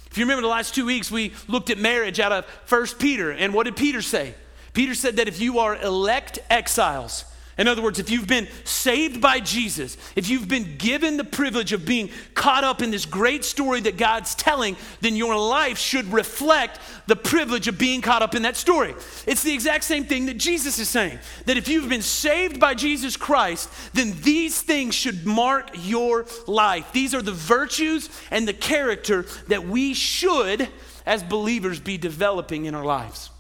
If 0.09 0.19
you 0.19 0.25
remember 0.25 0.43
the 0.43 0.49
last 0.49 0.73
two 0.73 0.87
weeks, 0.87 1.11
we 1.11 1.33
looked 1.49 1.69
at 1.71 1.79
marriage 1.79 2.21
out 2.21 2.31
of 2.31 2.45
First 2.65 3.01
Peter, 3.01 3.33
and 3.33 3.53
what 3.53 3.65
did 3.65 3.75
Peter 3.75 4.03
say? 4.03 4.35
Peter 4.73 4.95
said 4.95 5.17
that 5.17 5.29
if 5.29 5.41
you 5.41 5.59
are 5.59 5.77
elect 5.77 6.39
exiles, 6.51 7.25
in 7.59 7.67
other 7.67 7.83
words, 7.83 7.99
if 7.99 8.09
you've 8.09 8.29
been 8.29 8.47
saved 8.63 9.21
by 9.21 9.41
Jesus, 9.41 9.97
if 10.15 10.29
you've 10.29 10.47
been 10.47 10.77
given 10.77 11.17
the 11.17 11.25
privilege 11.25 11.73
of 11.73 11.85
being 11.85 12.09
caught 12.33 12.63
up 12.63 12.83
in 12.83 12.93
this 12.93 13.05
great 13.05 13.45
story 13.45 13.81
that 13.81 13.97
God's 13.97 14.37
telling, 14.37 14.77
then 15.01 15.17
your 15.17 15.37
life 15.37 15.77
should 15.77 16.13
reflect 16.13 16.79
the 17.09 17.17
privilege 17.17 17.67
of 17.67 17.77
being 17.77 18.01
caught 18.01 18.23
up 18.23 18.37
in 18.37 18.43
that 18.43 18.57
story. 18.57 18.95
It's 19.27 19.43
the 19.43 19.53
exact 19.53 19.83
same 19.83 20.05
thing 20.05 20.27
that 20.27 20.37
Jesus 20.37 20.79
is 20.79 20.89
saying 20.89 21.19
that 21.47 21.57
if 21.57 21.67
you've 21.67 21.89
been 21.89 22.01
saved 22.01 22.61
by 22.61 22.75
Jesus 22.75 23.17
Christ, 23.17 23.69
then 23.93 24.15
these 24.21 24.63
things 24.63 24.95
should 24.95 25.27
mark 25.27 25.71
your 25.75 26.27
life. 26.47 26.93
These 26.93 27.13
are 27.13 27.23
the 27.23 27.33
virtues 27.33 28.09
and 28.31 28.47
the 28.47 28.53
character 28.53 29.27
that 29.49 29.67
we 29.67 29.95
should, 29.95 30.69
as 31.05 31.25
believers, 31.25 31.81
be 31.81 31.99
developing 31.99 32.67
in 32.67 32.77
our 32.77 32.85
lives. 32.85 33.31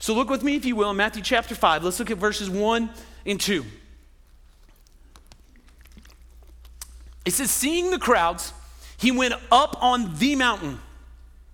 So 0.00 0.14
look 0.14 0.30
with 0.30 0.42
me, 0.42 0.56
if 0.56 0.64
you 0.64 0.74
will, 0.74 0.90
in 0.90 0.96
Matthew 0.96 1.22
chapter 1.22 1.54
5. 1.54 1.84
Let's 1.84 1.98
look 1.98 2.10
at 2.10 2.16
verses 2.16 2.48
1 2.48 2.90
and 3.26 3.38
2. 3.38 3.64
It 7.26 7.32
says, 7.32 7.50
Seeing 7.50 7.90
the 7.90 7.98
crowds, 7.98 8.54
he 8.96 9.12
went 9.12 9.34
up 9.52 9.76
on 9.82 10.16
the 10.16 10.36
mountain. 10.36 10.80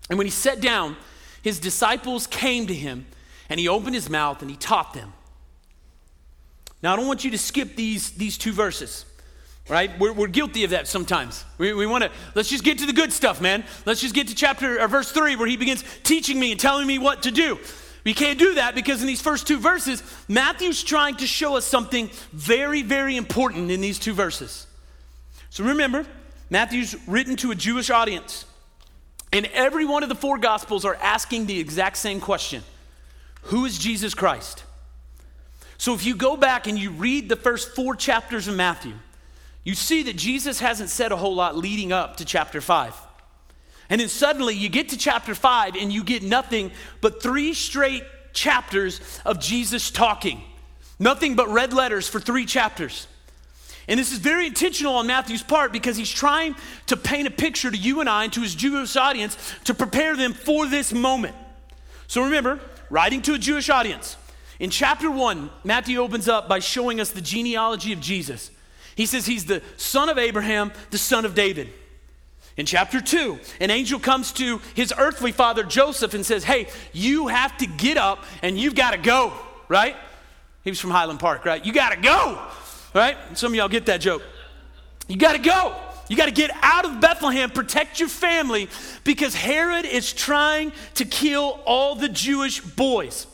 And 0.08 0.16
when 0.16 0.28
he 0.28 0.30
sat 0.30 0.60
down, 0.60 0.96
his 1.42 1.58
disciples 1.58 2.28
came 2.28 2.68
to 2.68 2.74
him, 2.74 3.06
and 3.48 3.58
he 3.58 3.66
opened 3.66 3.96
his 3.96 4.08
mouth 4.08 4.40
and 4.42 4.50
he 4.50 4.56
taught 4.56 4.94
them. 4.94 5.12
Now, 6.82 6.92
I 6.92 6.96
don't 6.96 7.08
want 7.08 7.24
you 7.24 7.32
to 7.32 7.38
skip 7.38 7.74
these, 7.74 8.12
these 8.12 8.38
two 8.38 8.52
verses, 8.52 9.04
right? 9.68 9.90
We're, 9.98 10.12
we're 10.12 10.28
guilty 10.28 10.62
of 10.62 10.70
that 10.70 10.86
sometimes. 10.86 11.44
We, 11.58 11.72
we 11.72 11.86
want 11.86 12.04
to, 12.04 12.12
let's 12.36 12.48
just 12.48 12.62
get 12.62 12.78
to 12.78 12.86
the 12.86 12.92
good 12.92 13.12
stuff, 13.12 13.40
man. 13.40 13.64
Let's 13.84 14.00
just 14.00 14.14
get 14.14 14.28
to 14.28 14.36
chapter 14.36 14.80
or 14.80 14.86
verse 14.86 15.10
3 15.10 15.34
where 15.34 15.48
he 15.48 15.56
begins 15.56 15.82
teaching 16.04 16.38
me 16.38 16.52
and 16.52 16.60
telling 16.60 16.86
me 16.86 16.98
what 16.98 17.24
to 17.24 17.32
do. 17.32 17.58
We 18.06 18.14
can't 18.14 18.38
do 18.38 18.54
that 18.54 18.76
because 18.76 19.00
in 19.00 19.08
these 19.08 19.20
first 19.20 19.48
two 19.48 19.58
verses, 19.58 20.00
Matthew's 20.28 20.84
trying 20.84 21.16
to 21.16 21.26
show 21.26 21.56
us 21.56 21.64
something 21.64 22.08
very, 22.32 22.82
very 22.82 23.16
important 23.16 23.72
in 23.72 23.80
these 23.80 23.98
two 23.98 24.12
verses. 24.12 24.68
So 25.50 25.64
remember, 25.64 26.06
Matthew's 26.48 26.94
written 27.08 27.34
to 27.38 27.50
a 27.50 27.56
Jewish 27.56 27.90
audience, 27.90 28.44
and 29.32 29.46
every 29.46 29.84
one 29.84 30.04
of 30.04 30.08
the 30.08 30.14
four 30.14 30.38
Gospels 30.38 30.84
are 30.84 30.94
asking 30.94 31.46
the 31.46 31.58
exact 31.58 31.96
same 31.96 32.20
question 32.20 32.62
Who 33.42 33.64
is 33.64 33.76
Jesus 33.76 34.14
Christ? 34.14 34.62
So 35.76 35.92
if 35.92 36.06
you 36.06 36.14
go 36.14 36.36
back 36.36 36.68
and 36.68 36.78
you 36.78 36.92
read 36.92 37.28
the 37.28 37.34
first 37.34 37.75
four 37.75 37.96
chapters 37.96 38.46
of 38.46 38.54
Matthew, 38.54 38.94
you 39.64 39.75
see 39.75 40.04
that 40.04 40.14
Jesus 40.14 40.60
hasn't 40.60 40.90
said 40.90 41.10
a 41.10 41.16
whole 41.16 41.34
lot 41.34 41.56
leading 41.56 41.90
up 41.90 42.18
to 42.18 42.25
chapter 42.25 42.60
5. 42.60 42.94
And 43.88 44.00
then 44.00 44.08
suddenly 44.08 44.54
you 44.54 44.68
get 44.68 44.88
to 44.90 44.96
chapter 44.96 45.34
5 45.34 45.76
and 45.76 45.92
you 45.92 46.02
get 46.02 46.22
nothing 46.22 46.72
but 47.00 47.22
three 47.22 47.54
straight 47.54 48.04
chapters 48.32 49.00
of 49.24 49.40
Jesus 49.40 49.90
talking. 49.90 50.42
Nothing 50.98 51.36
but 51.36 51.48
red 51.48 51.72
letters 51.72 52.08
for 52.08 52.20
three 52.20 52.46
chapters. 52.46 53.06
And 53.88 54.00
this 54.00 54.12
is 54.12 54.18
very 54.18 54.46
intentional 54.46 54.94
on 54.96 55.06
Matthew's 55.06 55.42
part 55.42 55.72
because 55.72 55.96
he's 55.96 56.10
trying 56.10 56.56
to 56.86 56.96
paint 56.96 57.28
a 57.28 57.30
picture 57.30 57.70
to 57.70 57.76
you 57.76 58.00
and 58.00 58.08
I 58.08 58.24
and 58.24 58.32
to 58.32 58.40
his 58.40 58.54
Jewish 58.54 58.96
audience 58.96 59.36
to 59.64 59.74
prepare 59.74 60.16
them 60.16 60.32
for 60.32 60.66
this 60.66 60.92
moment. 60.92 61.36
So 62.08 62.24
remember, 62.24 62.58
writing 62.90 63.22
to 63.22 63.34
a 63.34 63.38
Jewish 63.38 63.70
audience. 63.70 64.16
In 64.58 64.70
chapter 64.70 65.10
1, 65.10 65.50
Matthew 65.64 65.98
opens 66.00 66.28
up 66.28 66.48
by 66.48 66.58
showing 66.58 67.00
us 67.00 67.10
the 67.10 67.20
genealogy 67.20 67.92
of 67.92 68.00
Jesus. 68.00 68.50
He 68.96 69.06
says 69.06 69.26
he's 69.26 69.44
the 69.44 69.62
son 69.76 70.08
of 70.08 70.18
Abraham, 70.18 70.72
the 70.90 70.98
son 70.98 71.24
of 71.24 71.34
David. 71.34 71.68
In 72.56 72.64
chapter 72.64 73.02
2, 73.02 73.38
an 73.60 73.70
angel 73.70 74.00
comes 74.00 74.32
to 74.32 74.60
his 74.75 74.92
earthly 74.96 75.30
father 75.30 75.62
Joseph 75.62 76.14
and 76.14 76.25
says, 76.25 76.42
Hey, 76.42 76.68
you 76.92 77.26
have 77.26 77.56
to 77.58 77.66
get 77.66 77.98
up 77.98 78.25
and 78.42 78.58
you've 78.58 78.75
got 78.75 78.92
to 78.92 78.98
go, 78.98 79.32
right? 79.68 79.94
He 80.64 80.70
was 80.70 80.80
from 80.80 80.90
Highland 80.90 81.20
Park, 81.20 81.44
right? 81.44 81.64
You 81.64 81.72
got 81.72 81.90
to 81.90 82.00
go, 82.00 82.40
right? 82.94 83.16
Some 83.34 83.52
of 83.52 83.56
y'all 83.56 83.68
get 83.68 83.86
that 83.86 84.00
joke. 84.00 84.22
You 85.06 85.16
got 85.16 85.32
to 85.32 85.38
go. 85.38 85.75
You 86.08 86.16
got 86.16 86.26
to 86.26 86.32
get 86.32 86.50
out 86.62 86.84
of 86.84 87.00
Bethlehem, 87.00 87.50
protect 87.50 88.00
your 88.00 88.08
family, 88.08 88.68
because 89.04 89.34
Herod 89.34 89.84
is 89.84 90.12
trying 90.12 90.72
to 90.94 91.04
kill 91.04 91.60
all 91.66 91.94
the 91.94 92.08
Jewish 92.08 92.60
boys. 92.60 93.26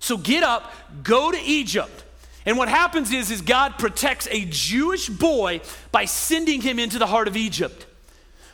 So 0.00 0.16
get 0.16 0.42
up, 0.42 0.72
go 1.02 1.30
to 1.30 1.38
Egypt. 1.38 2.04
And 2.44 2.56
what 2.58 2.68
happens 2.68 3.12
is, 3.12 3.30
is 3.30 3.42
God 3.42 3.78
protects 3.78 4.28
a 4.30 4.44
Jewish 4.46 5.08
boy 5.08 5.60
by 5.92 6.04
sending 6.04 6.60
him 6.60 6.78
into 6.78 6.98
the 6.98 7.06
heart 7.06 7.28
of 7.28 7.36
Egypt. 7.36 7.85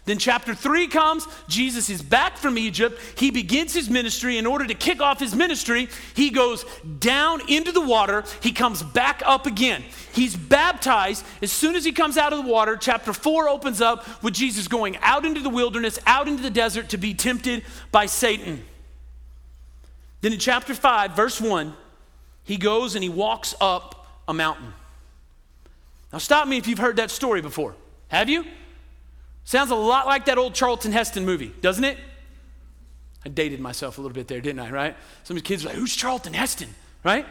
Then, 0.04 0.18
chapter 0.18 0.52
three 0.52 0.88
comes. 0.88 1.28
Jesus 1.46 1.88
is 1.88 2.02
back 2.02 2.36
from 2.36 2.58
Egypt. 2.58 3.00
He 3.16 3.30
begins 3.30 3.72
his 3.72 3.88
ministry. 3.88 4.36
In 4.36 4.46
order 4.46 4.66
to 4.66 4.74
kick 4.74 5.00
off 5.00 5.20
his 5.20 5.32
ministry, 5.32 5.88
he 6.14 6.30
goes 6.30 6.64
down 6.98 7.40
into 7.48 7.70
the 7.70 7.80
water. 7.80 8.24
He 8.40 8.50
comes 8.50 8.82
back 8.82 9.22
up 9.24 9.46
again. 9.46 9.84
He's 10.12 10.34
baptized. 10.34 11.24
As 11.40 11.52
soon 11.52 11.76
as 11.76 11.84
he 11.84 11.92
comes 11.92 12.18
out 12.18 12.32
of 12.32 12.44
the 12.44 12.50
water, 12.50 12.76
chapter 12.76 13.12
four 13.12 13.48
opens 13.48 13.80
up 13.80 14.24
with 14.24 14.34
Jesus 14.34 14.66
going 14.66 14.96
out 15.02 15.24
into 15.24 15.40
the 15.40 15.48
wilderness, 15.48 16.00
out 16.04 16.26
into 16.26 16.42
the 16.42 16.50
desert 16.50 16.88
to 16.88 16.96
be 16.96 17.14
tempted 17.14 17.62
by 17.92 18.06
Satan. 18.06 18.64
Then, 20.20 20.32
in 20.32 20.40
chapter 20.40 20.74
five, 20.74 21.14
verse 21.14 21.40
one, 21.40 21.74
he 22.42 22.56
goes 22.56 22.96
and 22.96 23.04
he 23.04 23.08
walks 23.08 23.54
up 23.60 24.04
a 24.26 24.34
mountain. 24.34 24.72
Now, 26.12 26.18
stop 26.18 26.48
me 26.48 26.56
if 26.56 26.66
you've 26.66 26.80
heard 26.80 26.96
that 26.96 27.12
story 27.12 27.40
before. 27.40 27.76
Have 28.08 28.28
you? 28.28 28.44
Sounds 29.44 29.70
a 29.70 29.76
lot 29.76 30.06
like 30.06 30.26
that 30.26 30.38
old 30.38 30.54
Charlton 30.54 30.92
Heston 30.92 31.24
movie, 31.24 31.52
doesn't 31.60 31.84
it? 31.84 31.98
I 33.24 33.28
dated 33.28 33.60
myself 33.60 33.98
a 33.98 34.00
little 34.00 34.14
bit 34.14 34.28
there, 34.28 34.40
didn't 34.40 34.60
I, 34.60 34.70
right? 34.70 34.96
Some 35.24 35.36
of 35.36 35.42
the 35.42 35.46
kids 35.46 35.64
are 35.64 35.68
like, 35.68 35.76
who's 35.76 35.94
Charlton 35.94 36.32
Heston, 36.32 36.68
right? 37.04 37.26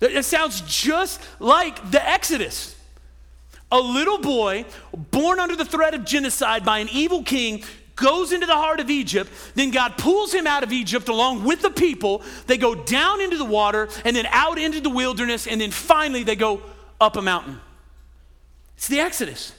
It 0.00 0.24
sounds 0.24 0.60
just 0.62 1.20
like 1.38 1.90
the 1.90 2.06
Exodus. 2.06 2.76
A 3.70 3.80
little 3.80 4.18
boy 4.18 4.66
born 4.92 5.38
under 5.38 5.56
the 5.56 5.64
threat 5.64 5.94
of 5.94 6.04
genocide 6.04 6.64
by 6.64 6.80
an 6.80 6.88
evil 6.92 7.22
king 7.22 7.64
goes 7.94 8.32
into 8.32 8.46
the 8.46 8.54
heart 8.54 8.80
of 8.80 8.90
Egypt. 8.90 9.30
Then 9.54 9.70
God 9.70 9.96
pulls 9.96 10.34
him 10.34 10.46
out 10.46 10.62
of 10.62 10.72
Egypt 10.72 11.08
along 11.08 11.44
with 11.44 11.62
the 11.62 11.70
people. 11.70 12.22
They 12.46 12.58
go 12.58 12.74
down 12.74 13.20
into 13.20 13.36
the 13.36 13.44
water 13.44 13.88
and 14.04 14.16
then 14.16 14.26
out 14.30 14.58
into 14.58 14.80
the 14.80 14.90
wilderness. 14.90 15.46
And 15.46 15.60
then 15.60 15.70
finally 15.70 16.24
they 16.24 16.36
go 16.36 16.62
up 17.00 17.16
a 17.16 17.22
mountain. 17.22 17.60
It's 18.76 18.88
the 18.88 19.00
Exodus. 19.00 19.54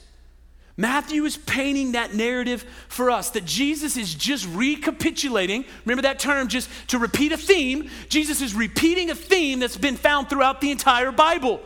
Matthew 0.76 1.24
is 1.24 1.36
painting 1.36 1.92
that 1.92 2.14
narrative 2.14 2.64
for 2.88 3.10
us 3.10 3.30
that 3.30 3.44
Jesus 3.44 3.96
is 3.96 4.12
just 4.12 4.48
recapitulating. 4.48 5.64
Remember 5.84 6.02
that 6.02 6.18
term, 6.18 6.48
just 6.48 6.68
to 6.88 6.98
repeat 6.98 7.30
a 7.30 7.36
theme? 7.36 7.88
Jesus 8.08 8.40
is 8.40 8.54
repeating 8.54 9.10
a 9.10 9.14
theme 9.14 9.60
that's 9.60 9.76
been 9.76 9.96
found 9.96 10.28
throughout 10.28 10.60
the 10.60 10.72
entire 10.72 11.12
Bible. 11.12 11.60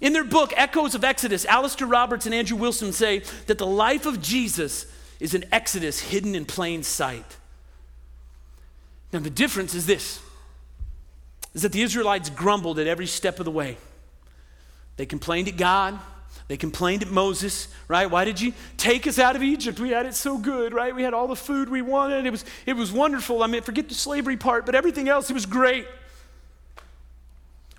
In 0.00 0.12
their 0.12 0.24
book, 0.24 0.52
Echoes 0.56 0.94
of 0.94 1.04
Exodus, 1.04 1.44
Alastair 1.44 1.86
Roberts 1.86 2.26
and 2.26 2.34
Andrew 2.34 2.56
Wilson 2.56 2.92
say 2.92 3.22
that 3.46 3.58
the 3.58 3.66
life 3.66 4.04
of 4.04 4.20
Jesus 4.20 4.86
is 5.20 5.34
an 5.34 5.44
exodus 5.52 6.00
hidden 6.00 6.34
in 6.34 6.44
plain 6.44 6.82
sight. 6.82 7.36
Now, 9.12 9.20
the 9.20 9.30
difference 9.30 9.74
is 9.74 9.86
this 9.86 10.20
is 11.52 11.62
that 11.62 11.72
the 11.72 11.82
Israelites 11.82 12.30
grumbled 12.30 12.78
at 12.78 12.86
every 12.86 13.08
step 13.08 13.40
of 13.40 13.44
the 13.44 13.50
way. 13.50 13.76
They 14.96 15.04
complained 15.04 15.48
at 15.48 15.56
God, 15.56 15.98
they 16.50 16.56
complained 16.56 17.02
at 17.02 17.12
Moses, 17.12 17.68
right? 17.86 18.10
Why 18.10 18.24
did 18.24 18.40
you 18.40 18.52
take 18.76 19.06
us 19.06 19.20
out 19.20 19.36
of 19.36 19.42
Egypt? 19.44 19.78
We 19.78 19.90
had 19.90 20.04
it 20.04 20.16
so 20.16 20.36
good, 20.36 20.74
right? 20.74 20.92
We 20.92 21.04
had 21.04 21.14
all 21.14 21.28
the 21.28 21.36
food 21.36 21.68
we 21.68 21.80
wanted. 21.80 22.26
It 22.26 22.30
was, 22.30 22.44
it 22.66 22.72
was 22.72 22.90
wonderful. 22.90 23.44
I 23.44 23.46
mean, 23.46 23.62
forget 23.62 23.88
the 23.88 23.94
slavery 23.94 24.36
part, 24.36 24.66
but 24.66 24.74
everything 24.74 25.08
else, 25.08 25.30
it 25.30 25.34
was 25.34 25.46
great. 25.46 25.86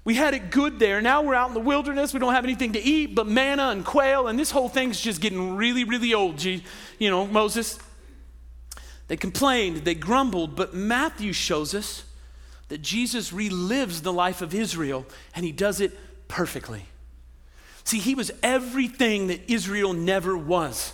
We 0.06 0.16
had 0.16 0.34
it 0.34 0.51
good 0.51 0.80
there. 0.80 1.01
Now 1.01 1.22
we're 1.22 1.36
out 1.36 1.50
in 1.50 1.54
the 1.54 1.60
wilderness. 1.60 2.13
We 2.13 2.22
don't 2.22 2.34
have 2.34 2.46
anything 2.46 2.72
to 2.72 2.80
eat 2.80 3.13
but 3.13 3.28
manna 3.28 3.72
and 3.72 3.84
quail, 3.84 4.30
and 4.30 4.40
this 4.40 4.51
whole 4.51 4.70
thing's 4.70 5.01
just 5.01 5.20
getting 5.20 5.58
really, 5.58 5.84
really 5.84 6.13
old, 6.13 6.42
you 6.42 6.62
know, 7.01 7.28
Moses. 7.28 7.78
They 9.10 9.18
complained, 9.18 9.80
they 9.84 9.96
grumbled, 9.96 10.56
but 10.56 10.74
Matthew 10.74 11.34
shows 11.34 11.75
us 11.75 12.06
that 12.70 12.82
Jesus 12.82 13.32
relives 13.32 14.01
the 14.01 14.13
life 14.13 14.42
of 14.42 14.56
Israel, 14.56 15.06
and 15.36 15.44
he 15.44 15.51
does 15.51 15.82
it 15.82 15.92
perfectly. 16.30 16.86
See, 17.84 18.00
he 18.00 18.16
was 18.16 18.32
everything 18.44 19.28
that 19.28 19.52
Israel 19.52 19.94
never 19.94 20.38
was. 20.38 20.94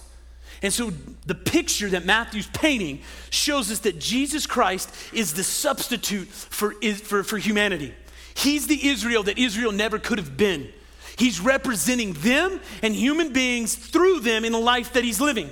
And 0.61 0.73
so 0.73 0.91
the 1.25 1.35
picture 1.35 1.89
that 1.89 2.05
Matthew's 2.05 2.47
painting 2.47 3.01
shows 3.29 3.71
us 3.71 3.79
that 3.79 3.99
Jesus 3.99 4.47
Christ 4.47 4.91
is 5.13 5.33
the 5.33 5.43
substitute 5.43 6.27
for, 6.27 6.71
for, 6.71 7.23
for 7.23 7.37
humanity. 7.37 7.93
He's 8.33 8.67
the 8.67 8.87
Israel 8.87 9.23
that 9.23 9.37
Israel 9.37 9.71
never 9.71 9.99
could 9.99 10.17
have 10.17 10.37
been. 10.37 10.69
He's 11.17 11.39
representing 11.39 12.13
them 12.13 12.59
and 12.81 12.95
human 12.95 13.33
beings 13.33 13.75
through 13.75 14.21
them 14.21 14.45
in 14.45 14.51
the 14.51 14.59
life 14.59 14.93
that 14.93 15.03
he's 15.03 15.19
living. 15.19 15.49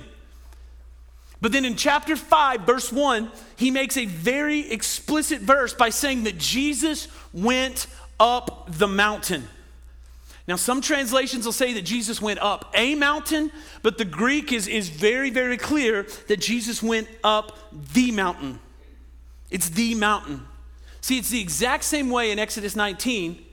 But 1.40 1.52
then 1.52 1.64
in 1.64 1.76
chapter 1.76 2.16
5, 2.16 2.62
verse 2.62 2.92
1, 2.92 3.30
he 3.56 3.70
makes 3.70 3.96
a 3.96 4.06
very 4.06 4.70
explicit 4.70 5.40
verse 5.40 5.74
by 5.74 5.90
saying 5.90 6.24
that 6.24 6.38
Jesus 6.38 7.08
went 7.32 7.88
up 8.18 8.68
the 8.68 8.88
mountain. 8.88 9.48
Now, 10.48 10.56
some 10.56 10.80
translations 10.80 11.44
will 11.44 11.52
say 11.52 11.72
that 11.72 11.82
Jesus 11.82 12.22
went 12.22 12.38
up 12.40 12.70
a 12.74 12.94
mountain, 12.94 13.50
but 13.82 13.98
the 13.98 14.04
Greek 14.04 14.52
is, 14.52 14.68
is 14.68 14.88
very, 14.88 15.30
very 15.30 15.56
clear 15.56 16.06
that 16.28 16.40
Jesus 16.40 16.82
went 16.82 17.08
up 17.24 17.58
the 17.92 18.12
mountain. 18.12 18.60
It's 19.50 19.68
the 19.70 19.94
mountain. 19.96 20.46
See, 21.00 21.18
it's 21.18 21.30
the 21.30 21.40
exact 21.40 21.84
same 21.84 22.10
way 22.10 22.30
in 22.30 22.38
Exodus 22.38 22.76
19 22.76 23.44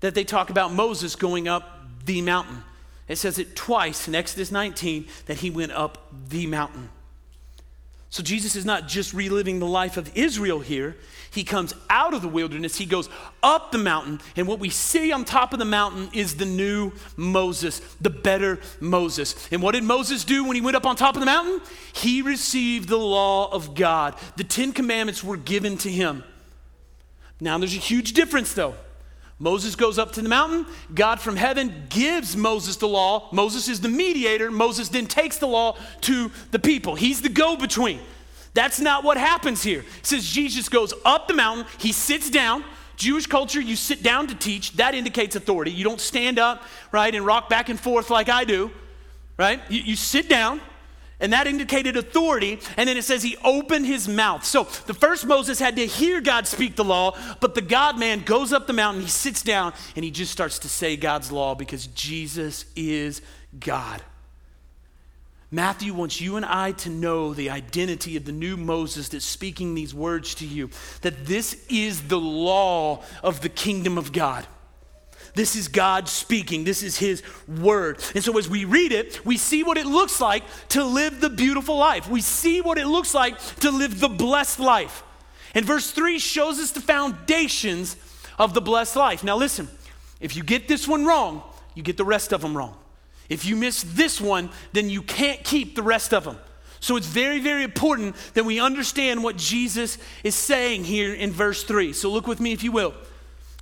that 0.00 0.14
they 0.14 0.24
talk 0.24 0.50
about 0.50 0.72
Moses 0.72 1.16
going 1.16 1.48
up 1.48 1.80
the 2.04 2.20
mountain. 2.20 2.62
It 3.08 3.16
says 3.16 3.38
it 3.38 3.56
twice 3.56 4.06
in 4.06 4.14
Exodus 4.14 4.52
19 4.52 5.06
that 5.26 5.38
he 5.38 5.50
went 5.50 5.72
up 5.72 6.12
the 6.28 6.46
mountain. 6.46 6.90
So 8.14 8.22
Jesus 8.22 8.54
is 8.54 8.64
not 8.64 8.86
just 8.86 9.12
reliving 9.12 9.58
the 9.58 9.66
life 9.66 9.96
of 9.96 10.16
Israel 10.16 10.60
here. 10.60 10.96
He 11.32 11.42
comes 11.42 11.74
out 11.90 12.14
of 12.14 12.22
the 12.22 12.28
wilderness, 12.28 12.76
he 12.76 12.86
goes 12.86 13.08
up 13.42 13.72
the 13.72 13.78
mountain, 13.78 14.20
and 14.36 14.46
what 14.46 14.60
we 14.60 14.70
see 14.70 15.10
on 15.10 15.24
top 15.24 15.52
of 15.52 15.58
the 15.58 15.64
mountain 15.64 16.10
is 16.12 16.36
the 16.36 16.46
new 16.46 16.92
Moses, 17.16 17.80
the 18.00 18.10
better 18.10 18.60
Moses. 18.78 19.48
And 19.50 19.60
what 19.60 19.72
did 19.72 19.82
Moses 19.82 20.22
do 20.22 20.44
when 20.44 20.54
he 20.54 20.62
went 20.62 20.76
up 20.76 20.86
on 20.86 20.94
top 20.94 21.16
of 21.16 21.20
the 21.20 21.26
mountain? 21.26 21.60
He 21.92 22.22
received 22.22 22.88
the 22.88 22.96
law 22.96 23.50
of 23.50 23.74
God. 23.74 24.14
The 24.36 24.44
10 24.44 24.74
commandments 24.74 25.24
were 25.24 25.36
given 25.36 25.76
to 25.78 25.90
him. 25.90 26.22
Now, 27.40 27.58
there's 27.58 27.74
a 27.74 27.80
huge 27.80 28.12
difference 28.12 28.54
though. 28.54 28.76
Moses 29.38 29.74
goes 29.74 29.98
up 29.98 30.12
to 30.12 30.22
the 30.22 30.28
mountain. 30.28 30.66
God 30.94 31.20
from 31.20 31.36
heaven 31.36 31.86
gives 31.88 32.36
Moses 32.36 32.76
the 32.76 32.88
law. 32.88 33.28
Moses 33.32 33.68
is 33.68 33.80
the 33.80 33.88
mediator. 33.88 34.50
Moses 34.50 34.88
then 34.88 35.06
takes 35.06 35.38
the 35.38 35.46
law 35.46 35.76
to 36.02 36.30
the 36.52 36.58
people. 36.58 36.94
He's 36.94 37.20
the 37.20 37.28
go 37.28 37.56
between. 37.56 38.00
That's 38.54 38.78
not 38.78 39.02
what 39.02 39.16
happens 39.16 39.62
here. 39.62 39.80
It 39.80 40.06
says 40.06 40.24
Jesus 40.24 40.68
goes 40.68 40.94
up 41.04 41.26
the 41.26 41.34
mountain, 41.34 41.66
he 41.78 41.92
sits 41.92 42.30
down. 42.30 42.64
Jewish 42.96 43.26
culture, 43.26 43.60
you 43.60 43.74
sit 43.74 44.04
down 44.04 44.28
to 44.28 44.36
teach. 44.36 44.76
That 44.76 44.94
indicates 44.94 45.34
authority. 45.34 45.72
You 45.72 45.82
don't 45.82 46.00
stand 46.00 46.38
up, 46.38 46.62
right, 46.92 47.12
and 47.12 47.26
rock 47.26 47.48
back 47.48 47.68
and 47.68 47.78
forth 47.78 48.08
like 48.08 48.28
I 48.28 48.44
do, 48.44 48.70
right? 49.36 49.60
You, 49.68 49.80
you 49.80 49.96
sit 49.96 50.28
down. 50.28 50.60
And 51.24 51.32
that 51.32 51.46
indicated 51.46 51.96
authority. 51.96 52.60
And 52.76 52.86
then 52.86 52.98
it 52.98 53.02
says 53.02 53.22
he 53.22 53.38
opened 53.42 53.86
his 53.86 54.06
mouth. 54.06 54.44
So 54.44 54.64
the 54.84 54.92
first 54.92 55.24
Moses 55.24 55.58
had 55.58 55.76
to 55.76 55.86
hear 55.86 56.20
God 56.20 56.46
speak 56.46 56.76
the 56.76 56.84
law, 56.84 57.16
but 57.40 57.54
the 57.54 57.62
God 57.62 57.98
man 57.98 58.20
goes 58.24 58.52
up 58.52 58.66
the 58.66 58.74
mountain, 58.74 59.00
he 59.00 59.08
sits 59.08 59.40
down, 59.40 59.72
and 59.96 60.04
he 60.04 60.10
just 60.10 60.30
starts 60.30 60.58
to 60.58 60.68
say 60.68 60.98
God's 60.98 61.32
law 61.32 61.54
because 61.54 61.86
Jesus 61.86 62.66
is 62.76 63.22
God. 63.58 64.02
Matthew 65.50 65.94
wants 65.94 66.20
you 66.20 66.36
and 66.36 66.44
I 66.44 66.72
to 66.72 66.90
know 66.90 67.32
the 67.32 67.48
identity 67.48 68.18
of 68.18 68.26
the 68.26 68.32
new 68.32 68.58
Moses 68.58 69.08
that's 69.08 69.24
speaking 69.24 69.74
these 69.74 69.94
words 69.94 70.34
to 70.34 70.46
you, 70.46 70.68
that 71.00 71.24
this 71.24 71.64
is 71.70 72.08
the 72.08 72.20
law 72.20 73.02
of 73.22 73.40
the 73.40 73.48
kingdom 73.48 73.96
of 73.96 74.12
God. 74.12 74.46
This 75.34 75.56
is 75.56 75.68
God 75.68 76.08
speaking. 76.08 76.64
This 76.64 76.82
is 76.82 76.96
His 76.96 77.22
word. 77.48 78.00
And 78.14 78.22
so 78.22 78.38
as 78.38 78.48
we 78.48 78.64
read 78.64 78.92
it, 78.92 79.24
we 79.26 79.36
see 79.36 79.62
what 79.64 79.76
it 79.76 79.86
looks 79.86 80.20
like 80.20 80.44
to 80.68 80.84
live 80.84 81.20
the 81.20 81.30
beautiful 81.30 81.76
life. 81.76 82.08
We 82.08 82.20
see 82.20 82.60
what 82.60 82.78
it 82.78 82.86
looks 82.86 83.14
like 83.14 83.38
to 83.56 83.70
live 83.70 83.98
the 83.98 84.08
blessed 84.08 84.60
life. 84.60 85.02
And 85.54 85.64
verse 85.64 85.90
3 85.90 86.18
shows 86.18 86.58
us 86.60 86.70
the 86.70 86.80
foundations 86.80 87.96
of 88.38 88.54
the 88.54 88.60
blessed 88.60 88.96
life. 88.96 89.24
Now, 89.24 89.36
listen, 89.36 89.68
if 90.20 90.36
you 90.36 90.42
get 90.42 90.68
this 90.68 90.86
one 90.86 91.04
wrong, 91.04 91.42
you 91.74 91.82
get 91.82 91.96
the 91.96 92.04
rest 92.04 92.32
of 92.32 92.40
them 92.40 92.56
wrong. 92.56 92.76
If 93.28 93.44
you 93.44 93.56
miss 93.56 93.82
this 93.82 94.20
one, 94.20 94.50
then 94.72 94.90
you 94.90 95.02
can't 95.02 95.42
keep 95.42 95.74
the 95.74 95.82
rest 95.82 96.12
of 96.12 96.24
them. 96.24 96.38
So 96.80 96.96
it's 96.96 97.06
very, 97.06 97.40
very 97.40 97.62
important 97.62 98.14
that 98.34 98.44
we 98.44 98.60
understand 98.60 99.24
what 99.24 99.36
Jesus 99.36 99.96
is 100.22 100.34
saying 100.34 100.84
here 100.84 101.14
in 101.14 101.32
verse 101.32 101.64
3. 101.64 101.92
So 101.92 102.10
look 102.10 102.26
with 102.26 102.40
me, 102.40 102.52
if 102.52 102.62
you 102.62 102.72
will. 102.72 102.94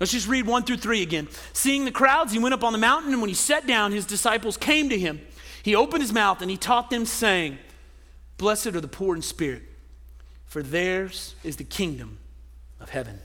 Let's 0.01 0.13
just 0.13 0.29
read 0.29 0.47
1 0.47 0.65
through 0.65 0.79
3 0.79 1.03
again. 1.03 1.29
Seeing 1.53 1.85
the 1.85 1.91
crowds, 1.91 2.33
he 2.33 2.39
went 2.39 2.55
up 2.55 2.65
on 2.65 2.73
the 2.73 2.79
mountain, 2.79 3.13
and 3.13 3.21
when 3.21 3.29
he 3.29 3.35
sat 3.35 3.67
down, 3.67 3.93
his 3.93 4.07
disciples 4.07 4.57
came 4.57 4.89
to 4.89 4.99
him. 4.99 5.21
He 5.63 5.75
opened 5.75 6.03
his 6.03 6.13
mouth 6.13 6.43
and 6.43 6.51
he 6.51 6.57
taught 6.57 6.91
them, 6.91 7.07
saying, 7.07 7.59
Blessed 8.37 8.69
are 8.69 8.81
the 8.81 8.89
poor 8.89 9.15
in 9.15 9.23
spirit, 9.23 9.63
for 10.47 10.63
theirs 10.63 11.37
is 11.45 11.57
the 11.57 11.65
kingdom 11.65 12.19
of 12.81 12.91
heaven. 12.91 13.21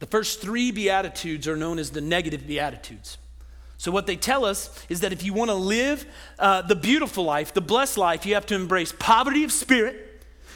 The 0.00 0.06
first 0.06 0.40
three 0.40 0.72
Beatitudes 0.72 1.46
are 1.46 1.56
known 1.56 1.78
as 1.78 1.90
the 1.90 2.00
negative 2.00 2.44
Beatitudes. 2.44 3.18
So, 3.78 3.92
what 3.92 4.06
they 4.06 4.16
tell 4.16 4.44
us 4.44 4.84
is 4.88 5.00
that 5.00 5.12
if 5.12 5.22
you 5.22 5.32
want 5.32 5.50
to 5.50 5.54
live 5.54 6.06
uh, 6.38 6.62
the 6.62 6.74
beautiful 6.74 7.22
life, 7.24 7.54
the 7.54 7.60
blessed 7.60 7.98
life, 7.98 8.26
you 8.26 8.34
have 8.34 8.46
to 8.46 8.56
embrace 8.56 8.92
poverty 8.98 9.44
of 9.44 9.52
spirit. 9.52 10.11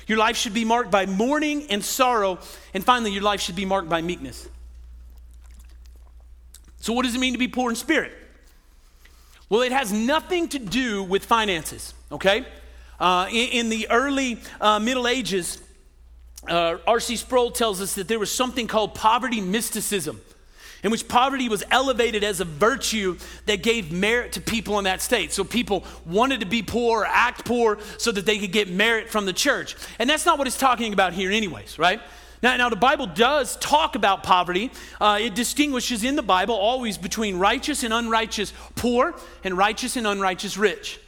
Your 0.06 0.18
life 0.18 0.36
should 0.36 0.54
be 0.54 0.64
marked 0.64 0.90
by 0.90 1.06
mourning 1.06 1.66
and 1.70 1.84
sorrow. 1.84 2.38
And 2.74 2.84
finally, 2.84 3.12
your 3.12 3.22
life 3.22 3.40
should 3.40 3.56
be 3.56 3.64
marked 3.64 3.88
by 3.88 4.02
meekness. 4.02 4.48
So, 6.78 6.92
what 6.92 7.04
does 7.04 7.14
it 7.14 7.18
mean 7.18 7.32
to 7.32 7.38
be 7.38 7.48
poor 7.48 7.70
in 7.70 7.76
spirit? 7.76 8.12
Well, 9.48 9.62
it 9.62 9.72
has 9.72 9.92
nothing 9.92 10.48
to 10.48 10.58
do 10.58 11.02
with 11.02 11.24
finances, 11.24 11.94
okay? 12.10 12.44
Uh, 12.98 13.26
in, 13.30 13.48
in, 13.48 13.68
the 13.68 13.88
early 13.90 14.40
uh, 14.60 14.78
Middle 14.78 15.06
Ages, 15.06 15.60
uh, 16.48 16.78
R.C. 16.86 17.16
Sproul 17.16 17.50
tells 17.50 17.80
us 17.80 17.94
that 17.94 18.08
there 18.08 18.18
was 18.18 18.32
something 18.32 18.66
called 18.66 18.94
poverty 18.94 19.40
mysticism 19.40 20.20
in 20.82 20.90
which 20.90 21.08
poverty 21.08 21.48
was 21.48 21.64
elevated 21.70 22.24
as 22.24 22.40
a 22.40 22.44
virtue 22.44 23.16
that 23.46 23.62
gave 23.62 23.92
merit 23.92 24.32
to 24.32 24.40
people 24.40 24.78
in 24.78 24.84
that 24.84 25.02
state. 25.02 25.32
So 25.32 25.44
people 25.44 25.84
wanted 26.04 26.40
to 26.40 26.46
be 26.46 26.62
poor 26.62 27.02
or 27.02 27.06
act 27.06 27.44
poor 27.44 27.78
so 27.98 28.12
that 28.12 28.26
they 28.26 28.38
could 28.38 28.52
get 28.52 28.70
merit 28.70 29.10
from 29.10 29.26
the 29.26 29.32
church. 29.32 29.76
And 29.98 30.08
that's 30.08 30.26
not 30.26 30.38
what 30.38 30.46
it's 30.46 30.58
talking 30.58 30.92
about 30.92 31.12
here, 31.12 31.30
anyways, 31.30 31.78
right? 31.78 32.00
Now, 32.42 32.56
now 32.56 32.68
the 32.68 32.76
Bible 32.76 33.06
does 33.06 33.56
talk 33.56 33.94
about 33.96 34.22
poverty. 34.22 34.70
Uh, 35.00 35.18
it 35.20 35.34
distinguishes 35.34 36.04
in 36.04 36.16
the 36.16 36.22
Bible 36.22 36.54
always 36.54 36.98
between 36.98 37.38
righteous 37.38 37.82
and 37.82 37.92
unrighteous 37.92 38.52
poor 38.74 39.14
and 39.42 39.56
righteous 39.56 39.96
and 39.96 40.06
unrighteous 40.06 40.56
rich. 40.56 41.00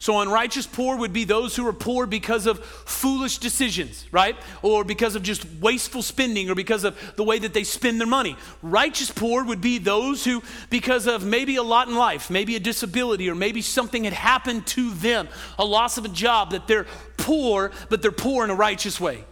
So, 0.00 0.20
unrighteous 0.20 0.66
poor 0.66 0.96
would 0.96 1.12
be 1.12 1.24
those 1.24 1.56
who 1.56 1.66
are 1.66 1.72
poor 1.72 2.06
because 2.06 2.46
of 2.46 2.60
foolish 2.60 3.38
decisions, 3.38 4.06
right? 4.12 4.36
Or 4.62 4.84
because 4.84 5.16
of 5.16 5.24
just 5.24 5.44
wasteful 5.60 6.02
spending 6.02 6.48
or 6.48 6.54
because 6.54 6.84
of 6.84 6.96
the 7.16 7.24
way 7.24 7.40
that 7.40 7.52
they 7.52 7.64
spend 7.64 8.00
their 8.00 8.06
money. 8.06 8.36
Righteous 8.62 9.10
poor 9.10 9.42
would 9.42 9.60
be 9.60 9.78
those 9.78 10.24
who, 10.24 10.40
because 10.70 11.08
of 11.08 11.24
maybe 11.24 11.56
a 11.56 11.64
lot 11.64 11.88
in 11.88 11.96
life, 11.96 12.30
maybe 12.30 12.54
a 12.54 12.60
disability, 12.60 13.28
or 13.28 13.34
maybe 13.34 13.60
something 13.60 14.04
had 14.04 14.12
happened 14.12 14.68
to 14.68 14.94
them, 14.94 15.28
a 15.58 15.64
loss 15.64 15.98
of 15.98 16.04
a 16.04 16.08
job, 16.08 16.52
that 16.52 16.68
they're 16.68 16.86
poor, 17.16 17.72
but 17.88 18.00
they're 18.00 18.12
poor 18.12 18.44
in 18.44 18.50
a 18.50 18.54
righteous 18.54 19.00
way. 19.00 19.24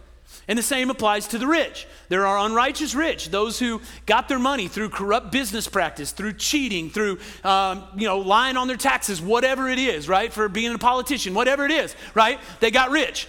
And 0.47 0.57
the 0.57 0.63
same 0.63 0.89
applies 0.89 1.27
to 1.29 1.37
the 1.37 1.47
rich. 1.47 1.87
There 2.07 2.25
are 2.25 2.45
unrighteous 2.45 2.95
rich, 2.95 3.29
those 3.29 3.59
who 3.59 3.81
got 4.05 4.29
their 4.29 4.39
money 4.39 4.69
through 4.69 4.89
corrupt 4.89 5.29
business 5.31 5.67
practice, 5.67 6.11
through 6.11 6.33
cheating, 6.33 6.89
through 6.89 7.19
um, 7.43 7.83
you 7.97 8.07
know 8.07 8.19
lying 8.19 8.55
on 8.55 8.67
their 8.67 8.77
taxes, 8.77 9.21
whatever 9.21 9.69
it 9.69 9.77
is, 9.77 10.07
right? 10.07 10.31
For 10.31 10.47
being 10.47 10.73
a 10.73 10.77
politician, 10.77 11.33
whatever 11.33 11.65
it 11.65 11.71
is, 11.71 11.95
right? 12.15 12.39
They 12.61 12.71
got 12.71 12.91
rich. 12.91 13.27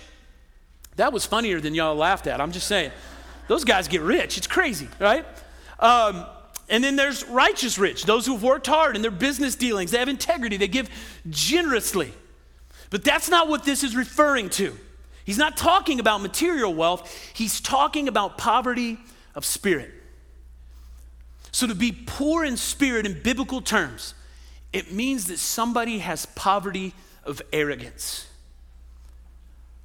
That 0.95 1.13
was 1.13 1.27
funnier 1.27 1.61
than 1.61 1.75
y'all 1.75 1.97
laughed 1.97 2.27
at. 2.29 2.41
I'm 2.41 2.53
just 2.53 2.69
saying, 2.69 2.93
those 3.49 3.65
guys 3.65 3.89
get 3.89 4.03
rich. 4.03 4.39
It's 4.39 4.47
crazy, 4.47 4.89
right? 5.01 5.27
Um, 5.81 6.25
and 6.69 6.85
then 6.85 6.97
there's 6.97 7.25
righteous 7.27 7.79
rich, 7.79 8.05
those 8.05 8.27
who've 8.27 8.43
worked 8.43 8.67
hard 8.67 8.95
in 8.95 9.03
their 9.03 9.11
business 9.11 9.55
dealings. 9.55 9.91
They 9.91 9.99
have 9.99 10.09
integrity. 10.09 10.57
They 10.57 10.69
give 10.69 10.89
generously. 11.31 12.13
But 12.91 13.05
that's 13.05 13.29
not 13.29 13.49
what 13.49 13.65
this 13.65 13.83
is 13.83 13.97
referring 13.97 14.51
to. 14.51 14.77
He's 15.29 15.37
not 15.37 15.59
talking 15.59 16.01
about 16.01 16.23
material 16.23 16.73
wealth, 16.73 17.15
he's 17.35 17.61
talking 17.61 18.09
about 18.09 18.39
poverty 18.39 18.97
of 19.35 19.45
spirit. 19.45 19.91
So, 21.53 21.67
to 21.67 21.75
be 21.75 21.93
poor 21.93 22.47
in 22.47 22.57
spirit 22.57 23.05
in 23.05 23.21
biblical 23.21 23.61
terms, 23.61 24.15
it 24.73 24.91
means 24.91 25.27
that 25.27 25.39
somebody 25.39 25.99
has 25.99 26.25
poverty 26.25 26.95
of 27.25 27.43
arrogance. 27.53 28.27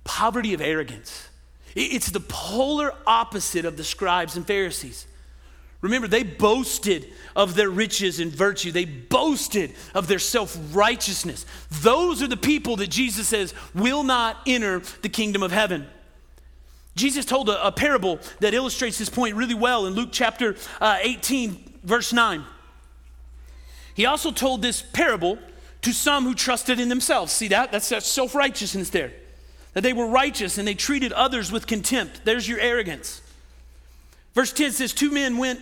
Poverty 0.06 0.54
of 0.54 0.62
arrogance. 0.62 1.28
It's 1.76 2.10
the 2.10 2.22
polar 2.22 2.94
opposite 3.06 3.66
of 3.66 3.76
the 3.76 3.84
scribes 3.84 4.38
and 4.38 4.48
Pharisees. 4.48 5.08
Remember, 5.84 6.08
they 6.08 6.24
boasted 6.24 7.10
of 7.36 7.56
their 7.56 7.70
riches 7.70 8.22
and 8.22 8.32
virtue. 8.32 8.72
They 8.72 8.86
boasted 8.86 9.74
of 9.94 10.08
their 10.08 10.18
self 10.18 10.58
righteousness. 10.72 11.46
Those 11.70 12.24
are 12.24 12.28
the 12.28 12.38
people 12.38 12.78
that 12.78 12.90
Jesus 12.90 13.28
says 13.28 13.54
will 13.76 14.04
not 14.04 14.38
enter 14.48 14.82
the 15.02 15.10
kingdom 15.10 15.44
of 15.44 15.52
heaven. 15.52 15.86
Jesus 16.96 17.26
told 17.26 17.50
a, 17.50 17.68
a 17.68 17.72
parable 17.72 18.20
that 18.40 18.54
illustrates 18.54 18.98
this 18.98 19.10
point 19.10 19.36
really 19.36 19.56
well 19.56 19.86
in 19.86 19.94
Luke 19.94 20.10
chapter 20.14 20.56
uh, 20.80 21.00
18, 21.02 21.80
verse 21.84 22.14
9. 22.14 22.46
He 23.94 24.06
also 24.06 24.32
told 24.32 24.62
this 24.62 24.82
parable 24.82 25.38
to 25.82 25.92
some 25.92 26.24
who 26.24 26.34
trusted 26.34 26.80
in 26.80 26.88
themselves. 26.88 27.34
See 27.34 27.50
that? 27.50 27.74
That's 27.74 27.90
that 27.90 28.04
self 28.04 28.34
righteousness 28.34 28.90
there. 28.90 29.12
That 29.74 29.82
they 29.82 29.92
were 29.92 30.08
righteous 30.08 30.58
and 30.58 30.66
they 30.66 30.76
treated 30.76 31.12
others 31.12 31.52
with 31.52 31.68
contempt. 31.68 32.22
There's 32.24 32.48
your 32.48 32.60
arrogance. 32.60 33.22
Verse 34.34 34.54
10 34.54 34.72
says, 34.72 34.94
Two 34.94 35.12
men 35.12 35.38
went 35.38 35.62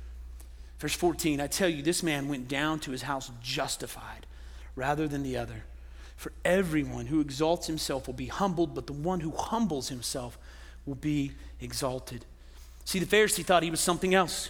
Verse 0.81 0.95
14, 0.95 1.39
I 1.39 1.45
tell 1.45 1.69
you, 1.69 1.83
this 1.83 2.01
man 2.01 2.27
went 2.27 2.47
down 2.47 2.79
to 2.79 2.89
his 2.89 3.03
house 3.03 3.29
justified 3.39 4.25
rather 4.75 5.07
than 5.07 5.21
the 5.21 5.37
other. 5.37 5.65
For 6.17 6.31
everyone 6.43 7.05
who 7.05 7.19
exalts 7.19 7.67
himself 7.67 8.07
will 8.07 8.15
be 8.15 8.25
humbled, 8.25 8.73
but 8.73 8.87
the 8.87 8.93
one 8.93 9.19
who 9.19 9.29
humbles 9.29 9.89
himself 9.89 10.39
will 10.87 10.95
be 10.95 11.33
exalted. 11.59 12.25
See, 12.83 12.97
the 12.97 13.05
Pharisee 13.05 13.45
thought 13.45 13.61
he 13.61 13.69
was 13.69 13.79
something 13.79 14.15
else, 14.15 14.49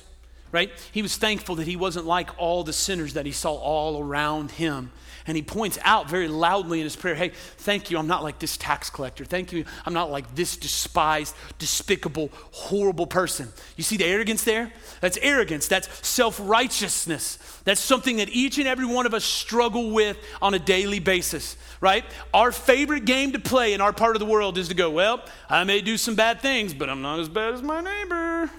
right? 0.54 0.72
He 0.94 1.02
was 1.02 1.18
thankful 1.18 1.56
that 1.56 1.68
he 1.68 1.76
wasn't 1.76 2.06
like 2.06 2.30
all 2.38 2.64
the 2.64 2.72
sinners 2.72 3.14
that 3.16 3.26
he 3.26 3.34
saw 3.34 3.56
all 3.56 4.02
around 4.02 4.52
him. 4.52 4.94
And 5.28 5.38
he 5.38 5.44
points 5.44 5.78
out 5.84 6.10
very 6.10 6.28
loudly 6.28 6.80
in 6.80 6.84
his 6.84 6.96
prayer, 6.96 7.16
hey, 7.16 7.30
thank 7.30 7.92
you, 7.92 7.98
I'm 7.98 8.08
not 8.08 8.24
like 8.24 8.40
this 8.40 8.58
tax 8.58 8.90
collector. 8.90 9.26
Thank 9.26 9.52
you, 9.52 9.66
I'm 9.86 9.94
not 9.94 10.12
like 10.12 10.36
this 10.36 10.58
despised, 10.58 11.36
despicable, 11.60 12.30
horrible 12.52 13.08
person. 13.08 13.50
You 13.78 13.84
see 13.84 13.98
the 13.98 14.06
arrogance 14.06 14.44
there? 14.44 14.72
That's 15.00 15.18
arrogance, 15.22 15.68
that's 15.68 16.08
self 16.08 16.40
righteousness. 16.42 17.38
That's 17.64 17.82
something 17.82 18.18
that 18.18 18.30
each 18.30 18.58
and 18.58 18.68
every 18.68 18.86
one 18.86 19.06
of 19.06 19.14
us 19.14 19.24
struggle 19.24 19.92
with 19.92 20.18
on 20.42 20.54
a 20.54 20.60
daily 20.60 21.00
basis, 21.00 21.58
right? 21.80 22.04
Our 22.34 22.52
favorite 22.52 23.06
game 23.06 23.34
to 23.34 23.40
play 23.40 23.74
in 23.74 23.82
our 23.82 23.94
part 23.94 24.16
of 24.16 24.20
the 24.20 24.26
world 24.26 24.58
is 24.58 24.70
to 24.70 24.74
go, 24.74 24.90
well, 24.90 25.24
I 25.50 25.64
may 25.64 25.82
do 25.82 25.98
some 25.98 26.16
bad 26.16 26.42
things, 26.42 26.74
but 26.74 26.90
I'm 26.90 27.02
not 27.02 27.20
as 27.20 27.30
bad 27.30 27.54
as 27.54 27.62
my 27.62 27.82
neighbor. 27.82 28.50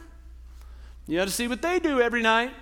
You 1.06 1.18
got 1.18 1.26
to 1.26 1.32
see 1.32 1.48
what 1.48 1.60
they 1.60 1.78
do 1.78 2.00
every 2.00 2.22
night, 2.22 2.52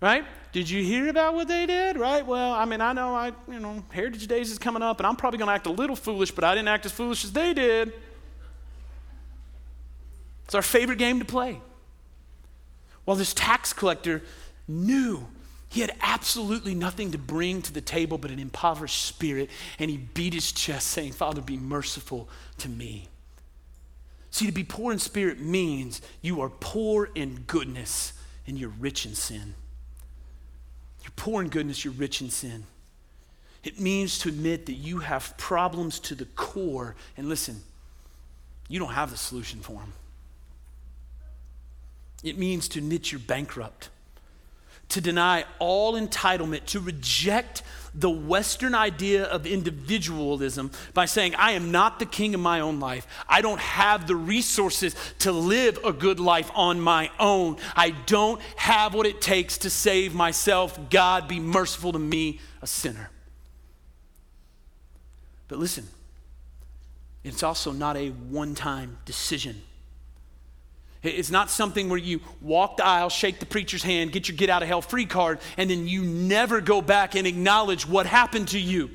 right? 0.00 0.24
Did 0.52 0.68
you 0.68 0.82
hear 0.82 1.08
about 1.08 1.34
what 1.34 1.46
they 1.46 1.66
did? 1.66 1.96
Right? 1.96 2.26
Well, 2.26 2.52
I 2.52 2.64
mean, 2.64 2.80
I 2.80 2.92
know 2.92 3.14
I, 3.14 3.32
you 3.48 3.60
know, 3.60 3.84
Heritage 3.90 4.26
Days 4.26 4.50
is 4.50 4.58
coming 4.58 4.82
up, 4.82 4.98
and 4.98 5.06
I'm 5.06 5.16
probably 5.16 5.38
going 5.38 5.48
to 5.48 5.54
act 5.54 5.66
a 5.66 5.72
little 5.72 5.96
foolish, 5.96 6.30
but 6.32 6.42
I 6.42 6.54
didn't 6.54 6.68
act 6.68 6.86
as 6.86 6.92
foolish 6.92 7.24
as 7.24 7.32
they 7.32 7.54
did. 7.54 7.92
It's 10.44 10.54
our 10.54 10.62
favorite 10.62 10.98
game 10.98 11.20
to 11.20 11.24
play. 11.24 11.60
Well, 13.06 13.16
this 13.16 13.32
tax 13.32 13.72
collector 13.72 14.22
knew 14.66 15.26
he 15.68 15.80
had 15.80 15.92
absolutely 16.00 16.74
nothing 16.74 17.12
to 17.12 17.18
bring 17.18 17.62
to 17.62 17.72
the 17.72 17.80
table 17.80 18.18
but 18.18 18.32
an 18.32 18.40
impoverished 18.40 19.02
spirit, 19.02 19.50
and 19.78 19.88
he 19.88 19.98
beat 19.98 20.34
his 20.34 20.50
chest, 20.50 20.88
saying, 20.88 21.12
Father, 21.12 21.40
be 21.40 21.56
merciful 21.56 22.28
to 22.58 22.68
me. 22.68 23.06
See, 24.32 24.46
to 24.46 24.52
be 24.52 24.64
poor 24.64 24.92
in 24.92 24.98
spirit 24.98 25.40
means 25.40 26.02
you 26.22 26.40
are 26.40 26.48
poor 26.48 27.10
in 27.14 27.44
goodness 27.46 28.12
and 28.46 28.58
you're 28.58 28.72
rich 28.80 29.06
in 29.06 29.14
sin. 29.14 29.54
Poor 31.20 31.42
in 31.42 31.50
goodness, 31.50 31.84
you're 31.84 31.92
rich 31.92 32.22
in 32.22 32.30
sin. 32.30 32.64
It 33.62 33.78
means 33.78 34.18
to 34.20 34.30
admit 34.30 34.64
that 34.64 34.72
you 34.72 35.00
have 35.00 35.36
problems 35.36 36.00
to 36.00 36.14
the 36.14 36.24
core. 36.24 36.96
And 37.18 37.28
listen, 37.28 37.60
you 38.68 38.78
don't 38.78 38.94
have 38.94 39.10
the 39.10 39.18
solution 39.18 39.60
for 39.60 39.74
them. 39.74 39.92
It 42.24 42.38
means 42.38 42.68
to 42.68 42.78
admit 42.78 43.12
you're 43.12 43.18
bankrupt, 43.18 43.90
to 44.88 45.02
deny 45.02 45.44
all 45.58 45.92
entitlement, 45.92 46.64
to 46.68 46.80
reject 46.80 47.64
the 47.94 48.10
Western 48.10 48.74
idea 48.74 49.24
of 49.24 49.46
individualism 49.46 50.70
by 50.94 51.06
saying, 51.06 51.34
I 51.34 51.52
am 51.52 51.70
not 51.70 51.98
the 51.98 52.06
king 52.06 52.34
of 52.34 52.40
my 52.40 52.60
own 52.60 52.80
life. 52.80 53.06
I 53.28 53.40
don't 53.40 53.60
have 53.60 54.06
the 54.06 54.16
resources 54.16 54.94
to 55.20 55.32
live 55.32 55.78
a 55.84 55.92
good 55.92 56.20
life 56.20 56.50
on 56.54 56.80
my 56.80 57.10
own. 57.18 57.56
I 57.74 57.90
don't 57.90 58.40
have 58.56 58.94
what 58.94 59.06
it 59.06 59.20
takes 59.20 59.58
to 59.58 59.70
save 59.70 60.14
myself. 60.14 60.78
God, 60.90 61.28
be 61.28 61.40
merciful 61.40 61.92
to 61.92 61.98
me, 61.98 62.40
a 62.62 62.66
sinner. 62.66 63.10
But 65.48 65.58
listen, 65.58 65.88
it's 67.24 67.42
also 67.42 67.72
not 67.72 67.96
a 67.96 68.10
one 68.10 68.54
time 68.54 68.98
decision. 69.04 69.62
It's 71.02 71.30
not 71.30 71.50
something 71.50 71.88
where 71.88 71.98
you 71.98 72.20
walk 72.40 72.76
the 72.76 72.84
aisle, 72.84 73.08
shake 73.08 73.40
the 73.40 73.46
preacher's 73.46 73.82
hand, 73.82 74.12
get 74.12 74.28
your 74.28 74.36
get 74.36 74.50
out 74.50 74.62
of 74.62 74.68
hell 74.68 74.82
free 74.82 75.06
card, 75.06 75.38
and 75.56 75.70
then 75.70 75.88
you 75.88 76.02
never 76.02 76.60
go 76.60 76.82
back 76.82 77.14
and 77.14 77.26
acknowledge 77.26 77.86
what 77.86 78.06
happened 78.06 78.48
to 78.48 78.60
you 78.60 78.90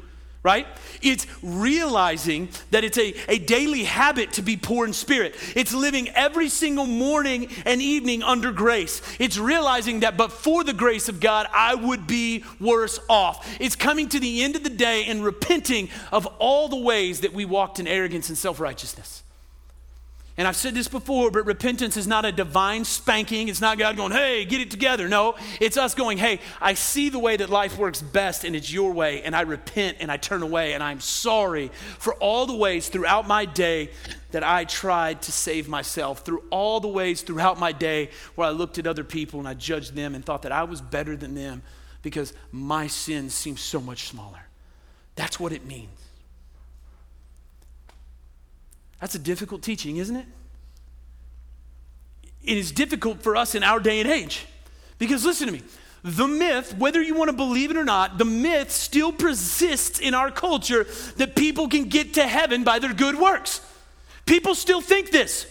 right? 0.45 0.67
It's 1.01 1.25
realizing 1.41 2.49
that 2.69 2.83
it's 2.83 2.99
a, 2.99 3.15
a 3.27 3.39
daily 3.39 3.83
habit 3.83 4.33
to 4.33 4.43
be 4.43 4.55
poor 4.57 4.85
in 4.85 4.93
spirit. 4.93 5.33
It's 5.55 5.73
living 5.73 6.09
every 6.09 6.49
single 6.49 6.85
morning 6.85 7.49
and 7.65 7.81
evening 7.81 8.21
under 8.21 8.51
grace. 8.51 9.01
It's 9.17 9.39
realizing 9.39 10.01
that 10.01 10.17
but 10.17 10.31
for 10.31 10.63
the 10.63 10.71
grace 10.71 11.09
of 11.09 11.19
God, 11.19 11.47
I 11.51 11.73
would 11.73 12.05
be 12.05 12.43
worse 12.59 12.99
off. 13.09 13.59
It's 13.59 13.75
coming 13.75 14.07
to 14.09 14.19
the 14.19 14.43
end 14.43 14.55
of 14.55 14.63
the 14.63 14.69
day 14.69 15.05
and 15.05 15.25
repenting 15.25 15.89
of 16.11 16.27
all 16.37 16.69
the 16.69 16.75
ways 16.75 17.21
that 17.21 17.33
we 17.33 17.45
walked 17.45 17.79
in 17.79 17.87
arrogance 17.87 18.29
and 18.29 18.37
self 18.37 18.59
righteousness. 18.59 19.23
And 20.37 20.49
I've 20.49 20.57
said 20.57 20.73
this 20.73 20.89
before, 20.89 21.31
but 21.31 21.45
repentance 21.45 21.95
is 21.95 22.07
not 22.07 22.25
a 22.25 22.31
divine 22.31 22.83
spanking. 22.83 23.47
It's 23.47 23.61
not 23.61 23.77
God 23.77 23.95
going, 23.95 24.11
hey, 24.11 24.43
get 24.43 24.59
it 24.59 24.69
together. 24.69 25.07
No, 25.07 25.35
it's 25.61 25.77
us 25.77 25.95
going, 25.95 26.17
hey, 26.17 26.41
I 26.59 26.73
see 26.73 27.07
the 27.07 27.19
way 27.19 27.37
that 27.37 27.49
life 27.49 27.77
works 27.77 28.01
best 28.01 28.43
and 28.43 28.53
it's 28.53 28.71
your 28.71 28.91
way, 28.91 29.23
and 29.23 29.33
I 29.33 29.41
repent 29.41 29.97
and 30.01 30.11
I 30.11 30.17
turn 30.17 30.43
away, 30.43 30.73
and 30.73 30.83
I'm 30.83 30.99
sorry 30.99 31.71
for 31.99 32.15
all 32.15 32.45
the 32.45 32.55
ways 32.55 32.89
throughout 32.89 33.25
my 33.27 33.45
day 33.45 33.91
that 34.31 34.43
I 34.43 34.65
tried 34.65 35.21
to 35.21 35.31
save 35.31 35.69
myself, 35.69 36.25
through 36.25 36.43
all 36.49 36.81
the 36.81 36.89
ways 36.89 37.21
throughout 37.21 37.57
my 37.57 37.71
day 37.71 38.09
where 38.35 38.49
I 38.49 38.51
looked 38.51 38.77
at 38.77 38.87
other 38.87 39.05
people 39.05 39.39
and 39.39 39.47
I 39.47 39.53
judged 39.53 39.95
them 39.95 40.15
and 40.15 40.25
thought 40.25 40.41
that 40.41 40.51
I 40.51 40.63
was 40.63 40.81
better 40.81 41.15
than 41.15 41.35
them 41.35 41.61
because 42.01 42.33
my 42.51 42.87
sins 42.87 43.33
seem 43.33 43.55
so 43.55 43.79
much 43.79 44.09
smaller. 44.09 44.45
That's 45.15 45.39
what 45.39 45.53
it 45.53 45.65
means. 45.65 46.04
That's 49.05 49.13
a 49.13 49.19
difficult 49.19 49.61
teaching, 49.61 49.97
isn't 49.97 50.15
it? 50.15 50.25
It 52.43 52.57
is 52.57 52.71
difficult 52.71 53.21
for 53.21 53.35
us 53.35 53.53
in 53.53 53.61
our 53.61 53.79
day 53.79 53.99
and 53.99 54.09
age. 54.09 54.47
Because 54.97 55.23
listen 55.23 55.45
to 55.45 55.53
me, 55.53 55.61
the 56.01 56.27
myth, 56.27 56.75
whether 56.79 56.99
you 56.99 57.13
want 57.13 57.29
to 57.29 57.37
believe 57.37 57.69
it 57.69 57.77
or 57.77 57.83
not, 57.83 58.17
the 58.17 58.25
myth 58.25 58.71
still 58.71 59.11
persists 59.11 59.99
in 59.99 60.15
our 60.15 60.31
culture 60.31 60.87
that 61.17 61.35
people 61.35 61.67
can 61.67 61.83
get 61.83 62.15
to 62.15 62.25
heaven 62.25 62.63
by 62.63 62.79
their 62.79 62.95
good 62.95 63.19
works. 63.19 63.61
People 64.25 64.55
still 64.55 64.81
think 64.81 65.11
this, 65.11 65.45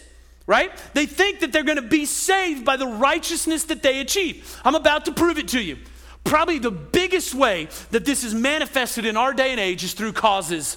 right? 0.48 0.72
They 0.92 1.06
think 1.06 1.38
that 1.38 1.52
they're 1.52 1.62
going 1.62 1.76
to 1.76 1.82
be 1.82 2.06
saved 2.06 2.64
by 2.64 2.76
the 2.76 2.88
righteousness 2.88 3.62
that 3.66 3.84
they 3.84 4.00
achieve. 4.00 4.60
I'm 4.64 4.74
about 4.74 5.04
to 5.04 5.12
prove 5.12 5.38
it 5.38 5.46
to 5.50 5.62
you. 5.62 5.78
Probably 6.24 6.58
the 6.58 6.72
biggest 6.72 7.36
way 7.36 7.68
that 7.92 8.04
this 8.04 8.24
is 8.24 8.34
manifested 8.34 9.04
in 9.04 9.16
our 9.16 9.32
day 9.32 9.52
and 9.52 9.60
age 9.60 9.84
is 9.84 9.94
through 9.94 10.14
causes, 10.14 10.76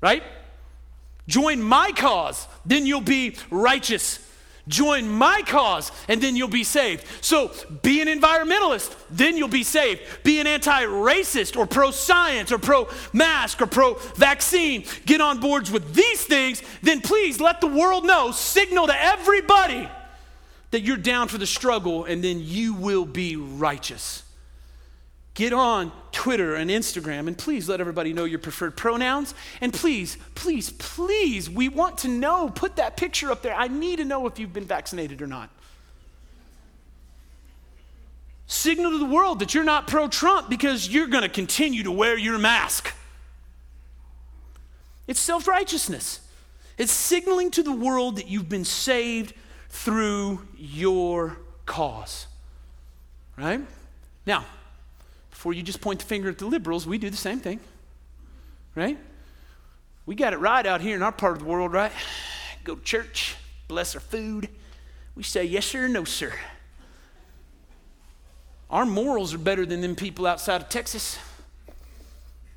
right? 0.00 0.22
Join 1.26 1.62
my 1.62 1.92
cause, 1.92 2.46
then 2.66 2.86
you'll 2.86 3.00
be 3.00 3.36
righteous. 3.50 4.20
Join 4.66 5.08
my 5.10 5.42
cause, 5.42 5.92
and 6.08 6.22
then 6.22 6.36
you'll 6.36 6.48
be 6.48 6.64
saved. 6.64 7.04
So 7.20 7.52
be 7.82 8.00
an 8.00 8.08
environmentalist, 8.08 8.94
then 9.10 9.36
you'll 9.36 9.48
be 9.48 9.62
saved. 9.62 10.00
Be 10.22 10.40
an 10.40 10.46
anti 10.46 10.84
racist 10.84 11.56
or 11.56 11.66
pro 11.66 11.90
science 11.90 12.50
or 12.50 12.58
pro 12.58 12.88
mask 13.12 13.60
or 13.60 13.66
pro 13.66 13.94
vaccine. 14.16 14.84
Get 15.04 15.20
on 15.20 15.40
boards 15.40 15.70
with 15.70 15.94
these 15.94 16.24
things, 16.24 16.62
then 16.82 17.02
please 17.02 17.40
let 17.40 17.60
the 17.60 17.66
world 17.66 18.06
know, 18.06 18.30
signal 18.30 18.86
to 18.86 19.02
everybody 19.02 19.86
that 20.70 20.80
you're 20.80 20.96
down 20.96 21.28
for 21.28 21.38
the 21.38 21.46
struggle, 21.46 22.04
and 22.04 22.24
then 22.24 22.40
you 22.40 22.74
will 22.74 23.04
be 23.04 23.36
righteous. 23.36 24.23
Get 25.34 25.52
on 25.52 25.90
Twitter 26.12 26.54
and 26.54 26.70
Instagram 26.70 27.26
and 27.26 27.36
please 27.36 27.68
let 27.68 27.80
everybody 27.80 28.12
know 28.12 28.24
your 28.24 28.38
preferred 28.38 28.76
pronouns. 28.76 29.34
And 29.60 29.72
please, 29.72 30.16
please, 30.36 30.70
please, 30.70 31.50
we 31.50 31.68
want 31.68 31.98
to 31.98 32.08
know. 32.08 32.48
Put 32.54 32.76
that 32.76 32.96
picture 32.96 33.32
up 33.32 33.42
there. 33.42 33.54
I 33.54 33.66
need 33.66 33.96
to 33.96 34.04
know 34.04 34.26
if 34.28 34.38
you've 34.38 34.52
been 34.52 34.64
vaccinated 34.64 35.20
or 35.20 35.26
not. 35.26 35.50
Signal 38.46 38.92
to 38.92 38.98
the 38.98 39.06
world 39.06 39.40
that 39.40 39.54
you're 39.54 39.64
not 39.64 39.88
pro 39.88 40.06
Trump 40.06 40.48
because 40.48 40.88
you're 40.88 41.08
going 41.08 41.22
to 41.22 41.28
continue 41.28 41.82
to 41.82 41.90
wear 41.90 42.16
your 42.16 42.38
mask. 42.38 42.94
It's 45.08 45.20
self 45.20 45.48
righteousness. 45.48 46.20
It's 46.78 46.92
signaling 46.92 47.50
to 47.52 47.62
the 47.62 47.72
world 47.72 48.16
that 48.16 48.28
you've 48.28 48.48
been 48.48 48.64
saved 48.64 49.34
through 49.68 50.46
your 50.56 51.38
cause. 51.66 52.26
Right? 53.36 53.60
Now, 54.26 54.44
before 55.44 55.52
you 55.52 55.62
just 55.62 55.82
point 55.82 55.98
the 55.98 56.06
finger 56.06 56.30
at 56.30 56.38
the 56.38 56.46
liberals, 56.46 56.86
we 56.86 56.96
do 56.96 57.10
the 57.10 57.18
same 57.18 57.38
thing, 57.38 57.60
right? 58.74 58.96
We 60.06 60.14
got 60.14 60.32
it 60.32 60.38
right 60.38 60.64
out 60.64 60.80
here 60.80 60.96
in 60.96 61.02
our 61.02 61.12
part 61.12 61.34
of 61.34 61.40
the 61.40 61.44
world, 61.44 61.70
right? 61.70 61.92
Go 62.64 62.76
to 62.76 62.82
church, 62.82 63.36
bless 63.68 63.94
our 63.94 64.00
food. 64.00 64.48
We 65.14 65.22
say 65.22 65.44
yes 65.44 65.66
sir, 65.66 65.86
no 65.86 66.04
sir. 66.04 66.32
Our 68.70 68.86
morals 68.86 69.34
are 69.34 69.38
better 69.38 69.66
than 69.66 69.82
them 69.82 69.94
people 69.94 70.26
outside 70.26 70.62
of 70.62 70.70
Texas. 70.70 71.18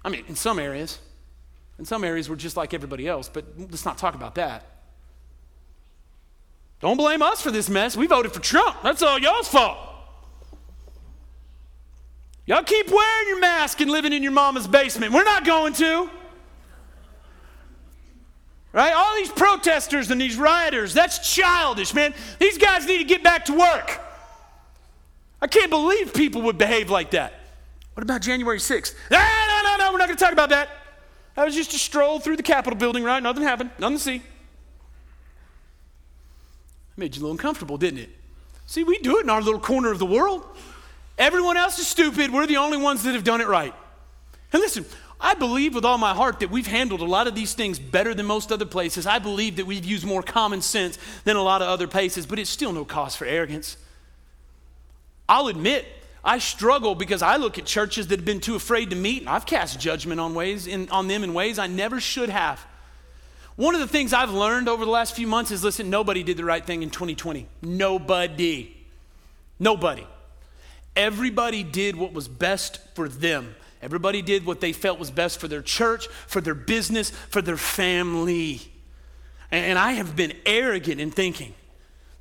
I 0.06 0.08
mean, 0.08 0.24
in 0.30 0.38
some 0.38 0.58
areas. 0.58 1.00
In 1.78 1.84
some 1.84 2.06
areas, 2.06 2.30
we're 2.30 2.38
just 2.38 2.56
like 2.56 2.74
everybody 2.74 3.06
else, 3.06 3.28
but 3.28 3.44
let's 3.58 3.84
not 3.84 3.98
talk 3.98 4.16
about 4.16 4.36
that. 4.36 4.64
Don't 6.80 6.96
blame 6.96 7.22
us 7.22 7.42
for 7.42 7.52
this 7.52 7.70
mess. 7.70 7.98
We 7.98 8.08
voted 8.08 8.32
for 8.32 8.40
Trump. 8.40 8.78
That's 8.82 9.02
all 9.02 9.20
y'all's 9.20 9.50
fault. 9.50 9.78
Y'all 12.48 12.64
keep 12.64 12.90
wearing 12.90 13.28
your 13.28 13.40
mask 13.42 13.82
and 13.82 13.92
living 13.92 14.14
in 14.14 14.24
your 14.24 14.32
mama's 14.32 14.68
basement. 14.68 15.12
We're 15.12 15.26
not 15.26 15.46
going 15.46 15.74
to. 15.74 16.10
Right? 18.72 18.94
All 18.94 19.16
these 19.16 19.30
protesters 19.30 20.10
and 20.12 20.20
these 20.20 20.38
rioters, 20.38 20.94
that's 20.94 21.34
childish, 21.34 21.94
man. 21.94 22.14
These 22.40 22.58
guys 22.58 22.86
need 22.86 23.00
to 23.00 23.04
get 23.04 23.22
back 23.22 23.46
to 23.46 23.54
work. 23.54 24.00
I 25.42 25.48
can't 25.48 25.70
believe 25.70 26.14
people 26.14 26.42
would 26.44 26.58
behave 26.58 26.90
like 26.90 27.12
that. 27.12 27.34
What 27.96 28.04
about 28.04 28.22
January 28.22 28.60
6th? 28.60 28.96
No, 29.12 29.18
no, 29.18 29.62
no, 29.64 29.76
no, 29.78 29.92
we're 29.92 29.98
not 29.98 30.08
going 30.08 30.18
to 30.18 30.24
talk 30.24 30.34
about 30.34 30.50
that. 30.50 30.70
That 31.36 31.44
was 31.44 31.54
just 31.54 31.74
a 31.74 31.78
stroll 31.78 32.20
through 32.20 32.38
the 32.38 32.44
Capitol 32.44 32.78
building, 32.78 33.04
right? 33.04 33.22
Nothing 33.22 33.44
happened, 33.44 33.72
nothing 33.78 33.98
to 33.98 34.04
see. 34.04 34.22
Made 36.96 37.16
you 37.16 37.20
a 37.20 37.24
little 37.24 37.32
uncomfortable, 37.34 37.78
didn't 37.78 38.00
it? 38.00 38.10
See, 38.66 38.84
we 38.84 39.00
do 39.00 39.18
it 39.18 39.24
in 39.24 39.30
our 39.30 39.42
little 39.42 39.60
corner 39.60 39.92
of 39.92 40.00
the 40.00 40.06
world. 40.06 40.46
Everyone 41.18 41.58
else 41.58 41.80
is 41.80 41.88
stupid. 41.88 42.32
We're 42.32 42.48
the 42.48 42.58
only 42.58 42.78
ones 42.78 43.04
that 43.04 43.14
have 43.14 43.24
done 43.24 43.42
it 43.42 43.48
right. 43.48 43.74
And 44.54 44.62
listen, 44.62 44.86
I 45.20 45.34
believe 45.34 45.74
with 45.74 45.84
all 45.84 45.98
my 45.98 46.14
heart 46.14 46.40
that 46.42 46.52
we've 46.52 46.68
handled 46.68 47.02
a 47.02 47.06
lot 47.06 47.28
of 47.28 47.34
these 47.34 47.54
things 47.54 47.80
better 47.80 48.14
than 48.14 48.28
most 48.28 48.52
other 48.52 48.66
places. 48.66 49.08
I 49.08 49.18
believe 49.20 49.56
that 49.56 49.66
we've 49.66 49.84
used 49.84 50.06
more 50.06 50.22
common 50.22 50.62
sense 50.62 51.00
than 51.24 51.36
a 51.36 51.42
lot 51.42 51.62
of 51.62 51.68
other 51.68 51.88
places, 51.88 52.26
but 52.26 52.38
it's 52.38 52.50
still 52.50 52.72
no 52.72 52.86
cause 52.86 53.16
for 53.16 53.26
arrogance. 53.26 53.78
I'll 55.28 55.48
admit, 55.48 55.86
I 56.24 56.38
struggle 56.38 56.94
because 56.94 57.22
I 57.22 57.38
look 57.38 57.58
at 57.58 57.66
churches 57.66 58.08
that 58.08 58.20
have 58.20 58.26
been 58.26 58.40
too 58.40 58.56
afraid 58.56 58.92
to 58.92 58.96
meet, 58.96 59.22
and 59.22 59.30
I've 59.30 59.46
cast 59.46 59.80
judgment 59.80 60.20
on 60.20 60.36
ways 60.36 60.68
in, 60.68 60.88
on 60.90 61.08
them 61.08 61.24
in 61.24 61.34
ways 61.34 61.58
I 61.58 61.68
never 61.68 62.00
should 62.00 62.30
have. 62.30 62.66
One 63.56 63.74
of 63.74 63.82
the 63.82 63.88
things 63.88 64.14
I've 64.14 64.30
learned 64.30 64.70
over 64.70 64.86
the 64.86 64.92
last 64.92 65.16
few 65.16 65.26
months 65.26 65.50
is 65.50 65.64
listen, 65.64 65.90
nobody 65.90 66.22
did 66.22 66.38
the 66.38 66.46
right 66.46 66.64
thing 66.64 66.84
in 66.84 66.92
2020. 66.92 67.48
Nobody. 67.64 68.76
Nobody. 69.60 70.06
Everybody 70.98 71.62
did 71.62 71.96
what 71.96 72.12
was 72.12 72.28
best 72.28 72.80
for 72.96 73.08
them. 73.08 73.56
Everybody 73.84 74.24
did 74.24 74.48
what 74.48 74.60
they 74.62 74.74
felt 74.74 74.98
was 74.98 75.12
best 75.12 75.40
for 75.40 75.48
their 75.48 75.62
church, 75.62 76.08
for 76.26 76.42
their 76.42 76.56
business, 76.56 77.12
for 77.12 77.44
their 77.44 77.56
family. 77.56 78.72
And 79.52 79.78
I 79.78 79.92
have 79.94 80.16
been 80.16 80.34
arrogant 80.46 81.00
in 81.00 81.12
thinking 81.12 81.54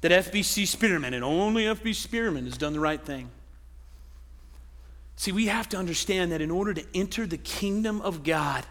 that 0.03 0.13
FBC 0.13 0.67
Spearman 0.67 1.15
and 1.15 1.25
only 1.25 1.65
FBC 1.65 1.95
Spearman 1.95 2.45
has 2.45 2.59
done 2.59 2.75
the 2.75 2.81
right 2.81 3.01
thing. 3.01 3.31
See, 5.17 5.33
we 5.33 5.47
have 5.47 5.71
to 5.71 5.79
understand 5.79 6.31
that 6.33 6.43
in 6.43 6.51
order 6.51 6.75
to 6.75 6.85
enter 6.95 7.27
the 7.27 7.39
kingdom 7.39 8.03
of 8.03 8.23
God, 8.23 8.67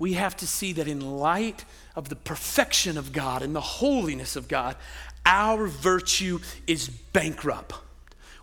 we 0.00 0.14
have 0.14 0.36
to 0.38 0.46
see 0.48 0.72
that 0.72 0.88
in 0.88 1.00
light 1.00 1.64
of 1.94 2.08
the 2.08 2.16
perfection 2.16 2.98
of 2.98 3.12
God 3.12 3.42
and 3.42 3.54
the 3.54 3.60
holiness 3.60 4.34
of 4.34 4.48
God, 4.48 4.74
our 5.24 5.68
virtue 5.68 6.40
is 6.66 6.88
bankrupt. 6.88 7.74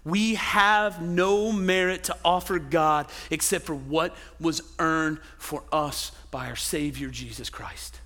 We 0.04 0.36
have 0.36 1.02
no 1.02 1.52
merit 1.52 2.06
to 2.06 2.18
offer 2.26 2.58
God 2.58 3.08
except 3.30 3.66
for 3.66 3.76
what 3.76 4.16
was 4.40 4.62
earned 4.80 5.20
for 5.38 5.64
us 5.72 6.12
by 6.32 6.48
our 6.48 6.56
Savior 6.56 7.10
Jesus 7.10 7.50
Christ. 7.50 8.00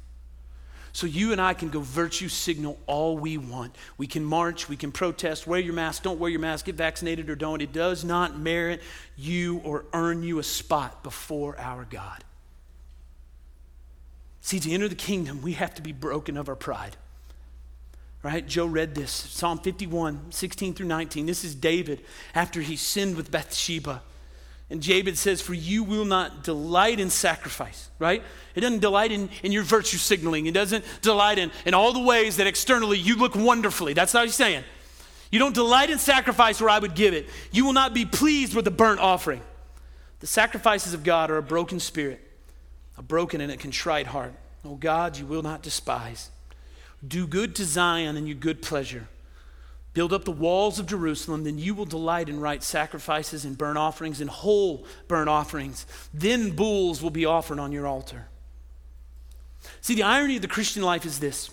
So 0.92 1.08
you 1.08 1.34
and 1.34 1.42
I 1.42 1.54
can 1.54 1.70
go 1.70 1.82
virtue 1.82 2.30
signal 2.30 2.78
all 2.88 3.18
we 3.18 3.38
want. 3.38 3.76
We 3.98 4.08
can 4.08 4.24
march, 4.24 4.70
we 4.70 4.78
can 4.78 4.94
protest, 4.94 5.46
wear 5.46 5.60
your 5.60 5.74
mask, 5.74 6.04
don't 6.04 6.20
wear 6.20 6.30
your 6.30 6.40
mask, 6.40 6.68
get 6.68 6.76
vaccinated 6.76 7.30
or 7.30 7.36
don't. 7.36 7.62
It 7.62 7.74
does 7.74 8.06
not 8.06 8.40
merit 8.40 8.82
you 9.18 9.60
or 9.66 9.84
earn 9.92 10.24
you 10.24 10.40
a 10.40 10.44
spot 10.44 11.04
before 11.04 11.60
our 11.60 11.84
God. 11.84 12.24
See, 14.40 14.60
to 14.60 14.72
enter 14.72 14.88
the 14.88 14.96
kingdom, 14.96 15.42
we 15.42 15.54
have 15.54 15.76
to 15.76 15.82
be 15.82 15.92
broken 15.92 16.38
of 16.38 16.48
our 16.48 16.56
pride. 16.56 16.96
Right? 18.26 18.48
Joe 18.48 18.66
read 18.66 18.96
this 18.96 19.12
Psalm 19.12 19.60
51, 19.60 20.32
16 20.32 20.74
through 20.74 20.88
19. 20.88 21.28
This 21.28 21.44
is 21.44 21.54
David 21.54 22.04
after 22.34 22.60
he 22.60 22.76
sinned 22.76 23.18
with 23.18 23.30
Bathsheba. 23.30 24.02
And 24.68 24.82
David 24.82 25.16
says, 25.20 25.44
For 25.44 25.54
you 25.54 25.84
will 25.84 26.06
not 26.06 26.44
delight 26.44 27.00
in 27.00 27.12
sacrifice, 27.12 27.92
right? 28.00 28.24
It 28.56 28.62
doesn't 28.62 28.80
delight 28.80 29.12
in, 29.12 29.30
in 29.44 29.52
your 29.52 29.62
virtue 29.62 29.98
signaling. 29.98 30.48
It 30.48 30.56
doesn't 30.56 30.84
delight 31.04 31.38
in, 31.38 31.52
in 31.68 31.76
all 31.76 31.94
the 31.94 32.00
ways 32.00 32.38
that 32.38 32.48
externally 32.48 32.98
you 32.98 33.16
look 33.16 33.36
wonderfully. 33.36 33.94
That's 33.94 34.16
not 34.16 34.22
what 34.22 34.30
he's 34.30 34.36
saying. 34.36 34.64
You 35.30 35.38
don't 35.38 35.54
delight 35.54 35.92
in 35.92 36.00
sacrifice 36.00 36.60
where 36.60 36.72
I 36.72 36.80
would 36.80 36.96
give 36.96 37.14
it. 37.14 37.30
You 37.52 37.64
will 37.64 37.74
not 37.74 37.94
be 37.94 38.06
pleased 38.06 38.56
with 38.56 38.66
a 38.66 38.72
burnt 38.72 39.02
offering. 39.02 39.42
The 40.22 40.26
sacrifices 40.26 40.96
of 40.96 41.04
God 41.04 41.30
are 41.30 41.38
a 41.38 41.44
broken 41.44 41.80
spirit, 41.80 42.28
a 42.98 43.04
broken 43.04 43.40
and 43.40 43.52
a 43.52 43.58
contrite 43.58 44.08
heart. 44.08 44.34
Oh 44.64 44.78
God, 44.78 45.16
you 45.16 45.28
will 45.28 45.44
not 45.44 45.62
despise. 45.62 46.32
Do 47.06 47.28
good 47.28 47.56
to 47.56 47.66
Zion 47.66 48.18
and 48.18 48.28
your 48.28 48.38
good 48.38 48.62
pleasure. 48.62 49.08
Build 49.94 50.12
up 50.12 50.26
the 50.26 50.32
walls 50.32 50.78
of 50.78 50.88
Jerusalem, 50.88 51.46
then 51.46 51.58
you 51.58 51.74
will 51.74 51.86
delight 51.86 52.28
in 52.28 52.42
right 52.42 52.62
sacrifices 52.62 53.46
and 53.46 53.58
burnt 53.58 53.78
offerings 53.78 54.20
and 54.20 54.30
whole 54.30 54.86
burnt 55.08 55.30
offerings. 55.30 55.86
Then 56.14 56.52
bulls 56.52 57.02
will 57.02 57.12
be 57.12 57.26
offered 57.26 57.60
on 57.60 57.72
your 57.72 57.88
altar. 57.88 58.28
See, 59.80 59.96
the 59.96 60.04
irony 60.04 60.36
of 60.36 60.42
the 60.42 60.48
Christian 60.50 60.84
life 60.84 61.06
is 61.06 61.20
this 61.20 61.50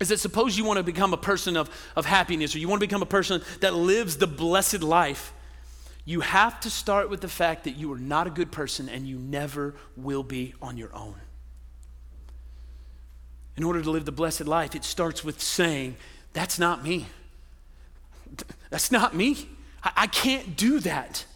is 0.00 0.08
that 0.10 0.18
suppose 0.18 0.56
you 0.56 0.64
want 0.64 0.76
to 0.76 0.82
become 0.82 1.12
a 1.12 1.18
person 1.18 1.56
of, 1.56 1.68
of 1.96 2.06
happiness 2.06 2.54
or 2.54 2.58
you 2.58 2.68
want 2.68 2.80
to 2.80 2.86
become 2.86 3.02
a 3.02 3.06
person 3.06 3.42
that 3.60 3.74
lives 3.74 4.16
the 4.16 4.26
blessed 4.26 4.82
life, 4.82 5.32
you 6.04 6.20
have 6.20 6.60
to 6.60 6.70
start 6.70 7.10
with 7.10 7.20
the 7.20 7.28
fact 7.28 7.64
that 7.64 7.72
you 7.72 7.92
are 7.92 7.98
not 7.98 8.26
a 8.26 8.30
good 8.30 8.52
person 8.52 8.88
and 8.88 9.06
you 9.06 9.18
never 9.18 9.74
will 9.96 10.22
be 10.22 10.54
on 10.62 10.76
your 10.76 10.94
own. 10.94 11.16
In 13.58 13.64
order 13.64 13.82
to 13.82 13.90
live 13.90 14.04
the 14.04 14.12
blessed 14.12 14.46
life, 14.46 14.76
it 14.76 14.84
starts 14.84 15.24
with 15.24 15.42
saying, 15.42 15.96
That's 16.32 16.60
not 16.60 16.84
me. 16.84 17.06
That's 18.70 18.92
not 18.92 19.16
me. 19.16 19.48
I, 19.82 19.92
I 19.96 20.06
can't 20.06 20.56
do 20.56 20.78
that. 20.78 21.26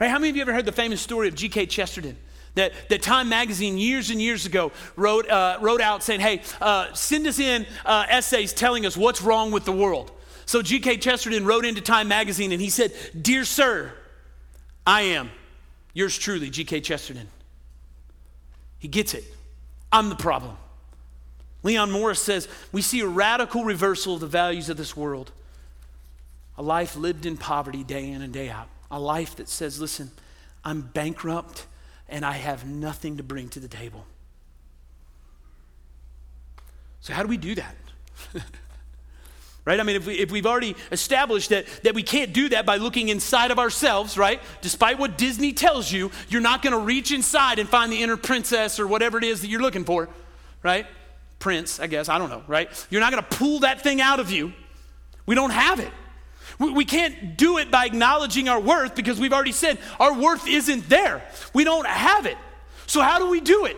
Right? 0.00 0.08
How 0.08 0.18
many 0.18 0.30
of 0.30 0.36
you 0.36 0.40
ever 0.40 0.54
heard 0.54 0.64
the 0.64 0.72
famous 0.72 1.02
story 1.02 1.28
of 1.28 1.34
G.K. 1.34 1.66
Chesterton? 1.66 2.16
That, 2.54 2.72
that 2.88 3.02
Time 3.02 3.28
Magazine 3.28 3.76
years 3.76 4.08
and 4.08 4.20
years 4.20 4.46
ago 4.46 4.72
wrote, 4.96 5.28
uh, 5.28 5.58
wrote 5.60 5.82
out 5.82 6.02
saying, 6.02 6.20
hey, 6.20 6.40
uh, 6.58 6.90
send 6.94 7.26
us 7.26 7.38
in 7.38 7.66
uh, 7.84 8.06
essays 8.08 8.54
telling 8.54 8.86
us 8.86 8.96
what's 8.96 9.20
wrong 9.20 9.50
with 9.50 9.66
the 9.66 9.72
world. 9.72 10.12
So 10.46 10.62
G.K. 10.62 10.96
Chesterton 10.96 11.44
wrote 11.44 11.66
into 11.66 11.82
Time 11.82 12.08
Magazine 12.08 12.50
and 12.52 12.62
he 12.62 12.70
said, 12.70 12.94
Dear 13.20 13.44
Sir, 13.44 13.92
I 14.86 15.02
am 15.02 15.30
yours 15.92 16.16
truly, 16.16 16.48
G.K. 16.48 16.80
Chesterton. 16.80 17.28
He 18.78 18.88
gets 18.88 19.12
it. 19.12 19.24
I'm 19.92 20.08
the 20.08 20.16
problem. 20.16 20.56
Leon 21.66 21.90
Morris 21.90 22.22
says, 22.22 22.46
We 22.70 22.80
see 22.80 23.00
a 23.00 23.08
radical 23.08 23.64
reversal 23.64 24.14
of 24.14 24.20
the 24.20 24.28
values 24.28 24.70
of 24.70 24.76
this 24.76 24.96
world. 24.96 25.32
A 26.56 26.62
life 26.62 26.94
lived 26.94 27.26
in 27.26 27.36
poverty 27.36 27.82
day 27.82 28.08
in 28.08 28.22
and 28.22 28.32
day 28.32 28.48
out. 28.48 28.68
A 28.88 29.00
life 29.00 29.34
that 29.36 29.48
says, 29.48 29.80
listen, 29.80 30.12
I'm 30.64 30.80
bankrupt 30.80 31.66
and 32.08 32.24
I 32.24 32.32
have 32.34 32.64
nothing 32.64 33.16
to 33.16 33.24
bring 33.24 33.48
to 33.48 33.60
the 33.60 33.66
table. 33.66 34.06
So, 37.00 37.12
how 37.12 37.22
do 37.22 37.28
we 37.28 37.36
do 37.36 37.56
that? 37.56 37.74
right? 39.64 39.80
I 39.80 39.82
mean, 39.82 39.96
if, 39.96 40.06
we, 40.06 40.14
if 40.14 40.30
we've 40.30 40.46
already 40.46 40.76
established 40.92 41.48
that, 41.48 41.66
that 41.82 41.96
we 41.96 42.04
can't 42.04 42.32
do 42.32 42.48
that 42.50 42.64
by 42.64 42.76
looking 42.76 43.08
inside 43.08 43.50
of 43.50 43.58
ourselves, 43.58 44.16
right? 44.16 44.40
Despite 44.60 45.00
what 45.00 45.18
Disney 45.18 45.52
tells 45.52 45.90
you, 45.90 46.12
you're 46.28 46.40
not 46.40 46.62
going 46.62 46.74
to 46.74 46.78
reach 46.78 47.10
inside 47.10 47.58
and 47.58 47.68
find 47.68 47.90
the 47.90 48.04
inner 48.04 48.16
princess 48.16 48.78
or 48.78 48.86
whatever 48.86 49.18
it 49.18 49.24
is 49.24 49.40
that 49.40 49.48
you're 49.48 49.60
looking 49.60 49.84
for, 49.84 50.08
right? 50.62 50.86
Prince, 51.38 51.80
I 51.80 51.86
guess, 51.86 52.08
I 52.08 52.18
don't 52.18 52.30
know, 52.30 52.42
right? 52.46 52.86
You're 52.90 53.00
not 53.00 53.12
going 53.12 53.22
to 53.22 53.36
pull 53.36 53.60
that 53.60 53.82
thing 53.82 54.00
out 54.00 54.20
of 54.20 54.30
you. 54.30 54.52
We 55.26 55.34
don't 55.34 55.50
have 55.50 55.80
it. 55.80 55.92
We 56.58 56.70
we 56.72 56.84
can't 56.84 57.36
do 57.36 57.58
it 57.58 57.70
by 57.70 57.86
acknowledging 57.86 58.48
our 58.48 58.60
worth 58.60 58.94
because 58.94 59.20
we've 59.20 59.32
already 59.32 59.52
said 59.52 59.78
our 60.00 60.14
worth 60.18 60.46
isn't 60.46 60.88
there. 60.88 61.22
We 61.52 61.64
don't 61.64 61.86
have 61.86 62.26
it. 62.26 62.38
So, 62.86 63.02
how 63.02 63.18
do 63.18 63.28
we 63.28 63.40
do 63.40 63.66
it? 63.66 63.76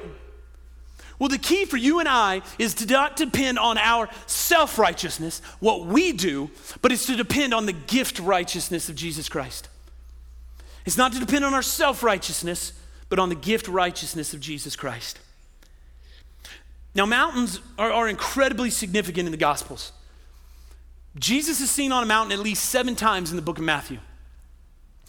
Well, 1.19 1.29
the 1.29 1.39
key 1.39 1.65
for 1.65 1.77
you 1.77 1.99
and 1.99 2.09
I 2.09 2.43
is 2.59 2.75
to 2.75 2.87
not 2.87 3.17
depend 3.17 3.59
on 3.59 3.77
our 3.77 4.09
self 4.27 4.79
righteousness, 4.79 5.43
what 5.59 5.87
we 5.87 6.13
do, 6.13 6.51
but 6.81 6.93
it's 6.93 7.07
to 7.07 7.17
depend 7.17 7.55
on 7.55 7.67
the 7.67 7.73
gift 7.73 8.21
righteousness 8.21 8.89
of 8.89 8.95
Jesus 8.95 9.29
Christ. 9.29 9.69
It's 10.87 10.97
not 10.97 11.13
to 11.13 11.19
depend 11.19 11.45
on 11.45 11.55
our 11.55 11.63
self 11.63 12.03
righteousness, 12.03 12.73
but 13.09 13.19
on 13.19 13.31
the 13.31 13.35
gift 13.35 13.67
righteousness 13.67 14.33
of 14.33 14.41
Jesus 14.41 14.77
Christ. 14.77 15.19
Now, 16.95 17.07
mountains 17.07 17.61
are, 17.79 17.93
are 17.93 18.09
incredibly 18.09 18.71
significant 18.71 19.27
in 19.27 19.33
the 19.33 19.39
Gospels. 19.39 19.93
Jesus 21.19 21.61
is 21.61 21.71
seen 21.71 21.93
on 21.93 22.03
a 22.03 22.07
mountain 22.07 22.33
at 22.33 22.39
least 22.39 22.67
seven 22.67 22.95
times 22.95 23.31
in 23.31 23.37
the 23.37 23.43
book 23.43 23.59
of 23.59 23.65
Matthew. 23.65 23.99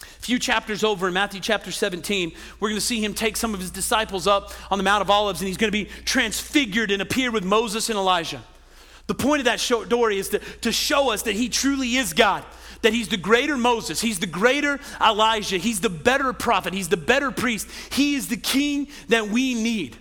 A 0.02 0.22
few 0.22 0.38
chapters 0.38 0.82
over 0.82 1.08
in 1.08 1.14
Matthew 1.14 1.40
chapter 1.40 1.70
17, 1.70 2.32
we're 2.58 2.68
going 2.68 2.80
to 2.80 2.84
see 2.84 3.02
him 3.02 3.14
take 3.14 3.36
some 3.36 3.54
of 3.54 3.60
his 3.60 3.70
disciples 3.70 4.26
up 4.26 4.52
on 4.70 4.78
the 4.78 4.84
Mount 4.84 5.02
of 5.02 5.10
Olives 5.10 5.40
and 5.40 5.48
he's 5.48 5.56
going 5.56 5.70
to 5.70 5.78
be 5.78 5.90
transfigured 6.04 6.90
and 6.90 7.02
appear 7.02 7.30
with 7.30 7.44
Moses 7.44 7.90
and 7.90 7.98
Elijah. 7.98 8.42
The 9.06 9.14
point 9.14 9.40
of 9.40 9.44
that 9.46 9.60
story 9.60 10.18
is 10.18 10.28
to, 10.30 10.38
to 10.38 10.72
show 10.72 11.10
us 11.10 11.22
that 11.22 11.34
he 11.34 11.48
truly 11.48 11.96
is 11.96 12.12
God, 12.12 12.44
that 12.82 12.92
he's 12.92 13.08
the 13.08 13.16
greater 13.16 13.56
Moses, 13.56 14.00
he's 14.00 14.20
the 14.20 14.26
greater 14.26 14.78
Elijah, 15.00 15.58
he's 15.58 15.80
the 15.80 15.90
better 15.90 16.32
prophet, 16.32 16.72
he's 16.72 16.88
the 16.88 16.96
better 16.96 17.30
priest, 17.30 17.68
he 17.90 18.14
is 18.14 18.28
the 18.28 18.36
king 18.36 18.88
that 19.08 19.28
we 19.28 19.54
need. 19.54 19.98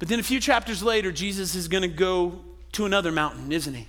But 0.00 0.08
then 0.08 0.18
a 0.18 0.24
few 0.24 0.40
chapters 0.40 0.82
later, 0.82 1.12
Jesus 1.12 1.54
is 1.54 1.68
going 1.68 1.82
to 1.82 1.88
go 1.88 2.40
to 2.72 2.86
another 2.86 3.12
mountain, 3.12 3.52
isn't 3.52 3.74
he? 3.74 3.86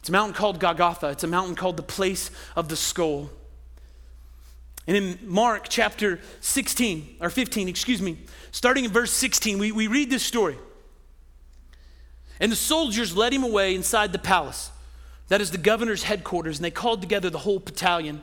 It's 0.00 0.08
a 0.08 0.12
mountain 0.12 0.34
called 0.34 0.58
Golgotha. 0.58 1.08
It's 1.08 1.24
a 1.24 1.28
mountain 1.28 1.54
called 1.54 1.78
the 1.78 1.82
place 1.82 2.30
of 2.56 2.68
the 2.68 2.76
skull. 2.76 3.30
And 4.86 4.96
in 4.96 5.18
Mark 5.22 5.68
chapter 5.68 6.20
16, 6.40 7.16
or 7.20 7.30
15, 7.30 7.68
excuse 7.68 8.02
me, 8.02 8.18
starting 8.50 8.84
in 8.84 8.90
verse 8.90 9.12
16, 9.12 9.58
we, 9.58 9.72
we 9.72 9.86
read 9.86 10.10
this 10.10 10.24
story. 10.24 10.58
And 12.40 12.50
the 12.50 12.56
soldiers 12.56 13.16
led 13.16 13.32
him 13.32 13.44
away 13.44 13.76
inside 13.76 14.12
the 14.12 14.18
palace. 14.18 14.72
That 15.28 15.40
is 15.40 15.52
the 15.52 15.58
governor's 15.58 16.02
headquarters. 16.02 16.58
And 16.58 16.64
they 16.64 16.72
called 16.72 17.00
together 17.00 17.30
the 17.30 17.38
whole 17.38 17.60
battalion. 17.60 18.22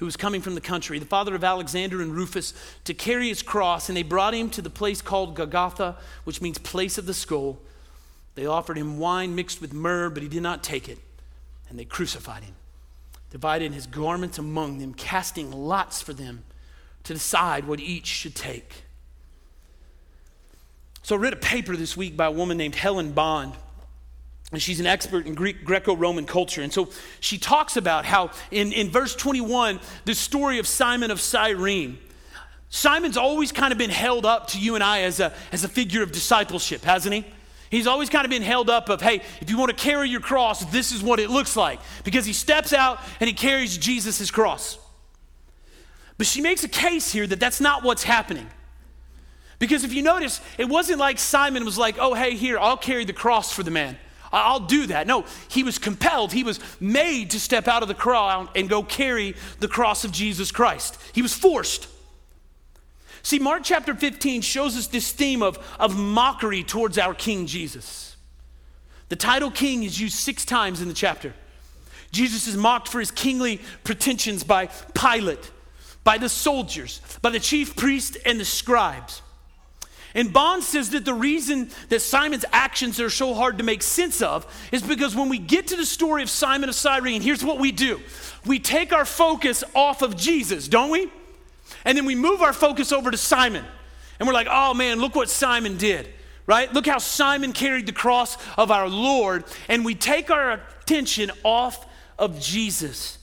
who 0.00 0.04
was 0.04 0.16
coming 0.16 0.42
from 0.42 0.56
the 0.56 0.60
country, 0.60 0.98
the 0.98 1.06
father 1.06 1.34
of 1.36 1.44
Alexander 1.44 2.02
and 2.02 2.12
Rufus, 2.12 2.52
to 2.84 2.92
carry 2.92 3.28
his 3.28 3.42
cross, 3.42 3.88
and 3.88 3.96
they 3.96 4.02
brought 4.02 4.34
him 4.34 4.50
to 4.50 4.60
the 4.60 4.68
place 4.68 5.00
called 5.00 5.36
Golgotha, 5.36 5.96
which 6.24 6.42
means 6.42 6.58
place 6.58 6.98
of 6.98 7.06
the 7.06 7.14
skull. 7.14 7.58
They 8.34 8.46
offered 8.46 8.76
him 8.76 8.98
wine 8.98 9.34
mixed 9.34 9.60
with 9.60 9.72
myrrh, 9.72 10.10
but 10.10 10.22
he 10.22 10.28
did 10.28 10.42
not 10.42 10.64
take 10.64 10.88
it, 10.88 10.98
and 11.68 11.78
they 11.78 11.84
crucified 11.84 12.42
him 12.42 12.54
divided 13.30 13.72
his 13.72 13.86
garments 13.86 14.38
among 14.38 14.78
them, 14.78 14.92
casting 14.92 15.50
lots 15.52 16.02
for 16.02 16.12
them 16.12 16.42
to 17.04 17.14
decide 17.14 17.64
what 17.64 17.80
each 17.80 18.06
should 18.06 18.34
take. 18.34 18.84
So 21.02 21.14
I 21.16 21.18
read 21.18 21.32
a 21.32 21.36
paper 21.36 21.76
this 21.76 21.96
week 21.96 22.16
by 22.16 22.26
a 22.26 22.30
woman 22.30 22.58
named 22.58 22.74
Helen 22.74 23.12
Bond. 23.12 23.54
And 24.52 24.60
she's 24.60 24.80
an 24.80 24.86
expert 24.86 25.26
in 25.26 25.34
Greek 25.34 25.64
Greco 25.64 25.94
Roman 25.94 26.26
culture. 26.26 26.62
And 26.62 26.72
so 26.72 26.90
she 27.20 27.38
talks 27.38 27.76
about 27.76 28.04
how 28.04 28.30
in, 28.50 28.72
in 28.72 28.90
verse 28.90 29.14
21, 29.14 29.78
the 30.04 30.14
story 30.14 30.58
of 30.58 30.66
Simon 30.66 31.10
of 31.10 31.20
Cyrene. 31.20 31.98
Simon's 32.68 33.16
always 33.16 33.52
kind 33.52 33.72
of 33.72 33.78
been 33.78 33.90
held 33.90 34.26
up 34.26 34.48
to 34.48 34.58
you 34.58 34.74
and 34.74 34.82
I 34.82 35.02
as 35.02 35.20
a, 35.20 35.32
as 35.52 35.64
a 35.64 35.68
figure 35.68 36.02
of 36.02 36.12
discipleship, 36.12 36.82
hasn't 36.82 37.14
he? 37.14 37.24
He's 37.70 37.86
always 37.86 38.10
kind 38.10 38.24
of 38.24 38.30
been 38.30 38.42
held 38.42 38.68
up 38.68 38.88
of, 38.88 39.00
hey, 39.00 39.22
if 39.40 39.48
you 39.48 39.56
want 39.56 39.70
to 39.70 39.76
carry 39.76 40.08
your 40.08 40.20
cross, 40.20 40.64
this 40.66 40.90
is 40.90 41.02
what 41.02 41.20
it 41.20 41.30
looks 41.30 41.56
like. 41.56 41.78
Because 42.02 42.26
he 42.26 42.32
steps 42.32 42.72
out 42.72 42.98
and 43.20 43.28
he 43.28 43.34
carries 43.34 43.78
Jesus' 43.78 44.30
cross. 44.30 44.76
But 46.18 46.26
she 46.26 46.40
makes 46.40 46.64
a 46.64 46.68
case 46.68 47.12
here 47.12 47.26
that 47.26 47.38
that's 47.38 47.60
not 47.60 47.84
what's 47.84 48.02
happening. 48.02 48.48
Because 49.60 49.84
if 49.84 49.92
you 49.92 50.02
notice, 50.02 50.40
it 50.58 50.68
wasn't 50.68 50.98
like 50.98 51.18
Simon 51.18 51.64
was 51.64 51.78
like, 51.78 51.96
oh, 52.00 52.14
hey, 52.14 52.34
here, 52.34 52.58
I'll 52.58 52.76
carry 52.76 53.04
the 53.04 53.12
cross 53.12 53.52
for 53.52 53.62
the 53.62 53.70
man. 53.70 53.96
I'll 54.32 54.60
do 54.60 54.86
that. 54.86 55.06
No, 55.06 55.24
he 55.48 55.62
was 55.62 55.78
compelled. 55.78 56.32
He 56.32 56.44
was 56.44 56.60
made 56.80 57.30
to 57.30 57.40
step 57.40 57.66
out 57.66 57.82
of 57.82 57.88
the 57.88 57.94
crowd 57.94 58.48
and 58.54 58.68
go 58.68 58.82
carry 58.82 59.34
the 59.58 59.68
cross 59.68 60.04
of 60.04 60.12
Jesus 60.12 60.52
Christ. 60.52 61.00
He 61.12 61.22
was 61.22 61.34
forced. 61.34 61.88
See, 63.22 63.38
Mark 63.38 63.62
chapter 63.64 63.94
15 63.94 64.40
shows 64.40 64.76
us 64.76 64.86
this 64.86 65.12
theme 65.12 65.42
of, 65.42 65.58
of 65.78 65.96
mockery 65.98 66.62
towards 66.62 66.96
our 66.96 67.14
King 67.14 67.46
Jesus. 67.46 68.16
The 69.08 69.16
title 69.16 69.50
king 69.50 69.82
is 69.82 70.00
used 70.00 70.14
six 70.14 70.44
times 70.44 70.80
in 70.80 70.88
the 70.88 70.94
chapter. 70.94 71.34
Jesus 72.12 72.46
is 72.46 72.56
mocked 72.56 72.88
for 72.88 73.00
his 73.00 73.10
kingly 73.10 73.60
pretensions 73.84 74.44
by 74.44 74.66
Pilate, 74.94 75.50
by 76.04 76.16
the 76.16 76.28
soldiers, 76.28 77.00
by 77.20 77.30
the 77.30 77.40
chief 77.40 77.76
priest 77.76 78.16
and 78.24 78.38
the 78.38 78.44
scribes. 78.44 79.20
And 80.14 80.32
Bond 80.32 80.62
says 80.62 80.90
that 80.90 81.04
the 81.04 81.14
reason 81.14 81.70
that 81.88 82.00
Simon's 82.00 82.44
actions 82.52 83.00
are 83.00 83.10
so 83.10 83.34
hard 83.34 83.58
to 83.58 83.64
make 83.64 83.82
sense 83.82 84.20
of 84.20 84.46
is 84.72 84.82
because 84.82 85.14
when 85.14 85.28
we 85.28 85.38
get 85.38 85.68
to 85.68 85.76
the 85.76 85.86
story 85.86 86.22
of 86.22 86.30
Simon 86.30 86.68
of 86.68 86.74
Cyrene, 86.74 87.22
here's 87.22 87.44
what 87.44 87.58
we 87.58 87.72
do 87.72 88.00
we 88.44 88.58
take 88.58 88.92
our 88.92 89.04
focus 89.04 89.62
off 89.74 90.02
of 90.02 90.16
Jesus, 90.16 90.66
don't 90.66 90.90
we? 90.90 91.10
And 91.84 91.96
then 91.96 92.06
we 92.06 92.14
move 92.14 92.42
our 92.42 92.52
focus 92.52 92.90
over 92.92 93.10
to 93.10 93.16
Simon. 93.16 93.64
And 94.18 94.26
we're 94.26 94.34
like, 94.34 94.48
oh 94.50 94.74
man, 94.74 94.98
look 94.98 95.14
what 95.14 95.30
Simon 95.30 95.76
did, 95.76 96.08
right? 96.46 96.72
Look 96.72 96.86
how 96.86 96.98
Simon 96.98 97.52
carried 97.52 97.86
the 97.86 97.92
cross 97.92 98.36
of 98.58 98.70
our 98.70 98.88
Lord. 98.88 99.44
And 99.68 99.84
we 99.84 99.94
take 99.94 100.30
our 100.30 100.60
attention 100.82 101.30
off 101.44 101.86
of 102.18 102.40
Jesus. 102.40 103.18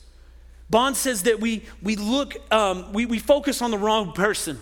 Bond 0.69 0.95
says 0.95 1.23
that 1.23 1.39
we, 1.39 1.65
we 1.81 1.95
look, 1.95 2.35
um, 2.51 2.93
we, 2.93 3.05
we 3.05 3.19
focus 3.19 3.61
on 3.61 3.71
the 3.71 3.77
wrong 3.77 4.13
person. 4.13 4.59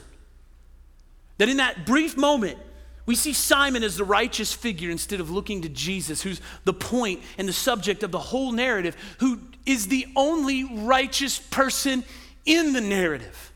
That 1.37 1.49
in 1.49 1.57
that 1.57 1.85
brief 1.85 2.17
moment, 2.17 2.57
we 3.05 3.15
see 3.15 3.33
Simon 3.33 3.83
as 3.83 3.97
the 3.97 4.03
righteous 4.03 4.53
figure 4.53 4.89
instead 4.89 5.19
of 5.19 5.29
looking 5.29 5.61
to 5.61 5.69
Jesus, 5.69 6.21
who's 6.21 6.41
the 6.63 6.73
point 6.73 7.21
and 7.37 7.47
the 7.47 7.53
subject 7.53 8.03
of 8.03 8.11
the 8.11 8.19
whole 8.19 8.51
narrative, 8.51 8.95
who 9.19 9.39
is 9.65 9.87
the 9.87 10.07
only 10.15 10.63
righteous 10.63 11.37
person 11.37 12.03
in 12.45 12.73
the 12.73 12.81
narrative. 12.81 13.51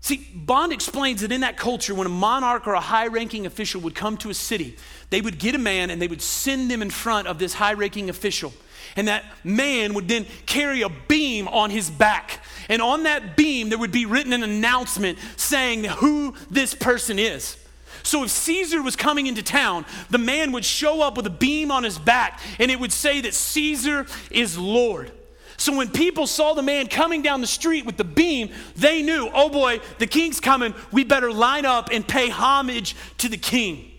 See, 0.00 0.28
Bond 0.34 0.72
explains 0.72 1.22
that 1.22 1.32
in 1.32 1.40
that 1.40 1.56
culture, 1.56 1.94
when 1.94 2.06
a 2.06 2.10
monarch 2.10 2.66
or 2.66 2.74
a 2.74 2.80
high 2.80 3.06
ranking 3.06 3.46
official 3.46 3.80
would 3.80 3.94
come 3.94 4.18
to 4.18 4.28
a 4.28 4.34
city, 4.34 4.76
they 5.08 5.22
would 5.22 5.38
get 5.38 5.54
a 5.54 5.58
man 5.58 5.88
and 5.88 6.00
they 6.00 6.08
would 6.08 6.20
send 6.20 6.70
them 6.70 6.82
in 6.82 6.90
front 6.90 7.26
of 7.26 7.38
this 7.38 7.54
high 7.54 7.72
ranking 7.72 8.10
official. 8.10 8.52
And 8.96 9.08
that 9.08 9.24
man 9.42 9.94
would 9.94 10.08
then 10.08 10.26
carry 10.46 10.82
a 10.82 10.88
beam 10.88 11.48
on 11.48 11.70
his 11.70 11.90
back. 11.90 12.40
And 12.68 12.80
on 12.80 13.02
that 13.04 13.36
beam, 13.36 13.68
there 13.68 13.78
would 13.78 13.92
be 13.92 14.06
written 14.06 14.32
an 14.32 14.42
announcement 14.42 15.18
saying 15.36 15.84
who 15.84 16.34
this 16.50 16.74
person 16.74 17.18
is. 17.18 17.56
So 18.02 18.24
if 18.24 18.30
Caesar 18.30 18.82
was 18.82 18.96
coming 18.96 19.26
into 19.26 19.42
town, 19.42 19.86
the 20.10 20.18
man 20.18 20.52
would 20.52 20.64
show 20.64 21.02
up 21.02 21.16
with 21.16 21.26
a 21.26 21.30
beam 21.30 21.70
on 21.70 21.84
his 21.84 21.98
back 21.98 22.40
and 22.58 22.70
it 22.70 22.78
would 22.78 22.92
say 22.92 23.22
that 23.22 23.34
Caesar 23.34 24.06
is 24.30 24.58
Lord. 24.58 25.10
So 25.56 25.74
when 25.74 25.88
people 25.88 26.26
saw 26.26 26.52
the 26.52 26.62
man 26.62 26.88
coming 26.88 27.22
down 27.22 27.40
the 27.40 27.46
street 27.46 27.86
with 27.86 27.96
the 27.96 28.04
beam, 28.04 28.50
they 28.76 29.02
knew, 29.02 29.30
oh 29.32 29.48
boy, 29.48 29.80
the 29.98 30.06
king's 30.06 30.40
coming. 30.40 30.74
We 30.92 31.04
better 31.04 31.32
line 31.32 31.64
up 31.64 31.88
and 31.92 32.06
pay 32.06 32.28
homage 32.28 32.94
to 33.18 33.28
the 33.28 33.38
king. 33.38 33.90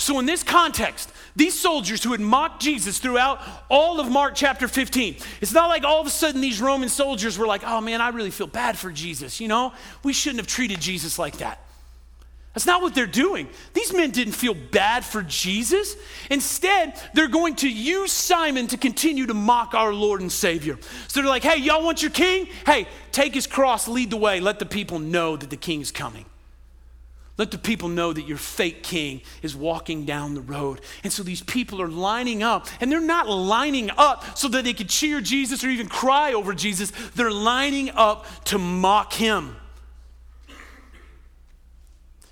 So, 0.00 0.18
in 0.18 0.24
this 0.24 0.42
context, 0.42 1.09
these 1.36 1.58
soldiers 1.58 2.02
who 2.02 2.12
had 2.12 2.20
mocked 2.20 2.62
Jesus 2.62 2.98
throughout 2.98 3.40
all 3.68 4.00
of 4.00 4.10
Mark 4.10 4.34
chapter 4.34 4.68
15, 4.68 5.16
it's 5.40 5.52
not 5.52 5.68
like 5.68 5.84
all 5.84 6.00
of 6.00 6.06
a 6.06 6.10
sudden 6.10 6.40
these 6.40 6.60
Roman 6.60 6.88
soldiers 6.88 7.38
were 7.38 7.46
like, 7.46 7.62
oh 7.64 7.80
man, 7.80 8.00
I 8.00 8.08
really 8.08 8.30
feel 8.30 8.46
bad 8.46 8.76
for 8.76 8.90
Jesus. 8.90 9.40
You 9.40 9.48
know, 9.48 9.72
we 10.02 10.12
shouldn't 10.12 10.40
have 10.40 10.46
treated 10.46 10.80
Jesus 10.80 11.18
like 11.18 11.38
that. 11.38 11.60
That's 12.54 12.66
not 12.66 12.82
what 12.82 12.96
they're 12.96 13.06
doing. 13.06 13.48
These 13.74 13.92
men 13.92 14.10
didn't 14.10 14.32
feel 14.32 14.54
bad 14.54 15.04
for 15.04 15.22
Jesus. 15.22 15.94
Instead, 16.30 17.00
they're 17.14 17.28
going 17.28 17.54
to 17.56 17.68
use 17.68 18.10
Simon 18.10 18.66
to 18.68 18.76
continue 18.76 19.26
to 19.26 19.34
mock 19.34 19.72
our 19.72 19.94
Lord 19.94 20.20
and 20.20 20.32
Savior. 20.32 20.76
So 21.06 21.20
they're 21.20 21.30
like, 21.30 21.44
hey, 21.44 21.58
y'all 21.58 21.84
want 21.84 22.02
your 22.02 22.10
king? 22.10 22.48
Hey, 22.66 22.88
take 23.12 23.34
his 23.34 23.46
cross, 23.46 23.86
lead 23.86 24.10
the 24.10 24.16
way, 24.16 24.40
let 24.40 24.58
the 24.58 24.66
people 24.66 24.98
know 24.98 25.36
that 25.36 25.48
the 25.48 25.56
king's 25.56 25.92
coming. 25.92 26.24
Let 27.40 27.52
the 27.52 27.56
people 27.56 27.88
know 27.88 28.12
that 28.12 28.28
your 28.28 28.36
fake 28.36 28.82
king 28.82 29.22
is 29.40 29.56
walking 29.56 30.04
down 30.04 30.34
the 30.34 30.42
road. 30.42 30.82
And 31.02 31.10
so 31.10 31.22
these 31.22 31.40
people 31.40 31.80
are 31.80 31.88
lining 31.88 32.42
up, 32.42 32.66
and 32.82 32.92
they're 32.92 33.00
not 33.00 33.30
lining 33.30 33.90
up 33.96 34.36
so 34.36 34.46
that 34.48 34.62
they 34.62 34.74
could 34.74 34.90
cheer 34.90 35.22
Jesus 35.22 35.64
or 35.64 35.70
even 35.70 35.88
cry 35.88 36.34
over 36.34 36.52
Jesus. 36.52 36.92
They're 37.14 37.30
lining 37.30 37.92
up 37.94 38.26
to 38.44 38.58
mock 38.58 39.14
him. 39.14 39.56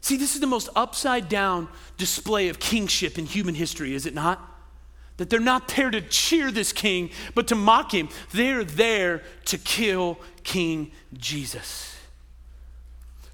See, 0.02 0.18
this 0.18 0.34
is 0.34 0.42
the 0.42 0.46
most 0.46 0.68
upside 0.76 1.30
down 1.30 1.68
display 1.96 2.50
of 2.50 2.58
kingship 2.58 3.16
in 3.16 3.24
human 3.24 3.54
history, 3.54 3.94
is 3.94 4.04
it 4.04 4.12
not? 4.12 4.38
That 5.16 5.30
they're 5.30 5.40
not 5.40 5.68
there 5.68 5.90
to 5.90 6.02
cheer 6.02 6.50
this 6.50 6.70
king, 6.70 7.08
but 7.34 7.48
to 7.48 7.54
mock 7.54 7.94
him. 7.94 8.10
They're 8.34 8.62
there 8.62 9.22
to 9.46 9.56
kill 9.56 10.18
King 10.42 10.92
Jesus. 11.14 11.97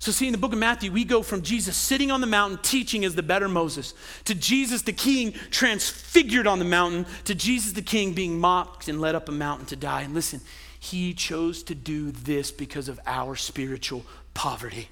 So, 0.05 0.13
see, 0.13 0.27
in 0.27 0.33
the 0.33 0.39
book 0.39 0.53
of 0.53 0.59
Matthew, 0.59 0.93
we 0.93 1.05
go 1.05 1.23
from 1.23 1.41
Jesus 1.41 1.79
sitting 1.79 2.11
on 2.11 2.21
the 2.21 2.27
mountain 2.27 2.59
teaching 2.61 3.07
as 3.07 3.15
the 3.15 3.23
better 3.23 3.49
Moses, 3.49 3.95
to 4.27 4.35
Jesus 4.35 4.83
the 4.83 4.93
king 4.93 5.33
transfigured 5.51 6.47
on 6.47 6.59
the 6.59 6.65
mountain, 6.67 7.07
to 7.25 7.35
Jesus 7.35 7.73
the 7.73 7.81
king 7.81 8.13
being 8.13 8.39
mocked 8.39 8.87
and 8.87 9.01
led 9.01 9.15
up 9.15 9.31
a 9.31 9.33
mountain 9.33 9.65
to 9.69 9.77
die. 9.77 10.03
And 10.03 10.13
listen, 10.13 10.43
he 10.79 11.15
chose 11.15 11.63
to 11.63 11.75
do 11.75 12.11
this 12.11 12.53
because 12.53 12.91
of 12.91 13.01
our 13.07 13.35
spiritual 13.35 14.05
poverty. 14.35 14.91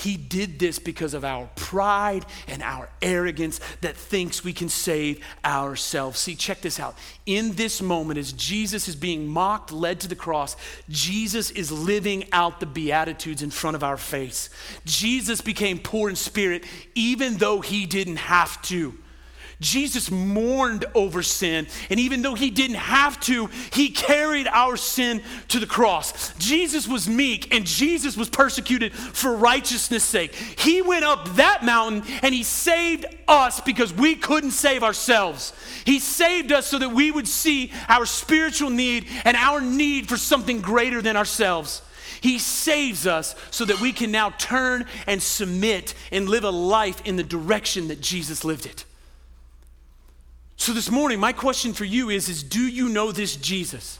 He 0.00 0.16
did 0.16 0.58
this 0.58 0.78
because 0.78 1.14
of 1.14 1.24
our 1.24 1.48
pride 1.56 2.24
and 2.48 2.62
our 2.62 2.88
arrogance 3.02 3.60
that 3.82 3.96
thinks 3.96 4.42
we 4.42 4.52
can 4.52 4.68
save 4.68 5.24
ourselves. 5.44 6.18
See, 6.18 6.34
check 6.34 6.60
this 6.62 6.80
out. 6.80 6.96
In 7.26 7.52
this 7.52 7.82
moment, 7.82 8.18
as 8.18 8.32
Jesus 8.32 8.88
is 8.88 8.96
being 8.96 9.28
mocked, 9.28 9.72
led 9.72 10.00
to 10.00 10.08
the 10.08 10.16
cross, 10.16 10.56
Jesus 10.88 11.50
is 11.50 11.70
living 11.70 12.24
out 12.32 12.60
the 12.60 12.66
Beatitudes 12.66 13.42
in 13.42 13.50
front 13.50 13.76
of 13.76 13.84
our 13.84 13.96
face. 13.96 14.50
Jesus 14.84 15.40
became 15.40 15.78
poor 15.78 16.08
in 16.08 16.16
spirit 16.16 16.64
even 16.94 17.36
though 17.36 17.60
he 17.60 17.86
didn't 17.86 18.16
have 18.16 18.60
to. 18.62 18.94
Jesus 19.60 20.10
mourned 20.10 20.86
over 20.94 21.22
sin, 21.22 21.66
and 21.90 22.00
even 22.00 22.22
though 22.22 22.34
he 22.34 22.50
didn't 22.50 22.76
have 22.76 23.20
to, 23.20 23.46
he 23.72 23.90
carried 23.90 24.48
our 24.48 24.76
sin 24.76 25.22
to 25.48 25.60
the 25.60 25.66
cross. 25.66 26.34
Jesus 26.38 26.88
was 26.88 27.08
meek, 27.08 27.54
and 27.54 27.66
Jesus 27.66 28.16
was 28.16 28.30
persecuted 28.30 28.94
for 28.94 29.36
righteousness' 29.36 30.04
sake. 30.04 30.34
He 30.34 30.80
went 30.80 31.04
up 31.04 31.36
that 31.36 31.62
mountain 31.62 32.02
and 32.22 32.34
he 32.34 32.42
saved 32.42 33.04
us 33.28 33.60
because 33.60 33.92
we 33.92 34.14
couldn't 34.14 34.52
save 34.52 34.82
ourselves. 34.82 35.52
He 35.84 35.98
saved 35.98 36.52
us 36.52 36.66
so 36.66 36.78
that 36.78 36.90
we 36.90 37.10
would 37.10 37.28
see 37.28 37.72
our 37.88 38.06
spiritual 38.06 38.70
need 38.70 39.06
and 39.24 39.36
our 39.36 39.60
need 39.60 40.08
for 40.08 40.16
something 40.16 40.60
greater 40.60 41.02
than 41.02 41.16
ourselves. 41.16 41.82
He 42.20 42.38
saves 42.38 43.06
us 43.06 43.34
so 43.50 43.64
that 43.64 43.80
we 43.80 43.92
can 43.92 44.10
now 44.10 44.30
turn 44.30 44.86
and 45.06 45.22
submit 45.22 45.94
and 46.12 46.28
live 46.28 46.44
a 46.44 46.50
life 46.50 47.00
in 47.04 47.16
the 47.16 47.22
direction 47.22 47.88
that 47.88 48.00
Jesus 48.00 48.44
lived 48.44 48.66
it. 48.66 48.84
So 50.60 50.74
this 50.74 50.90
morning, 50.90 51.18
my 51.18 51.32
question 51.32 51.72
for 51.72 51.86
you 51.86 52.10
is, 52.10 52.28
is 52.28 52.42
do 52.42 52.60
you 52.60 52.90
know 52.90 53.12
this 53.12 53.34
Jesus? 53.34 53.98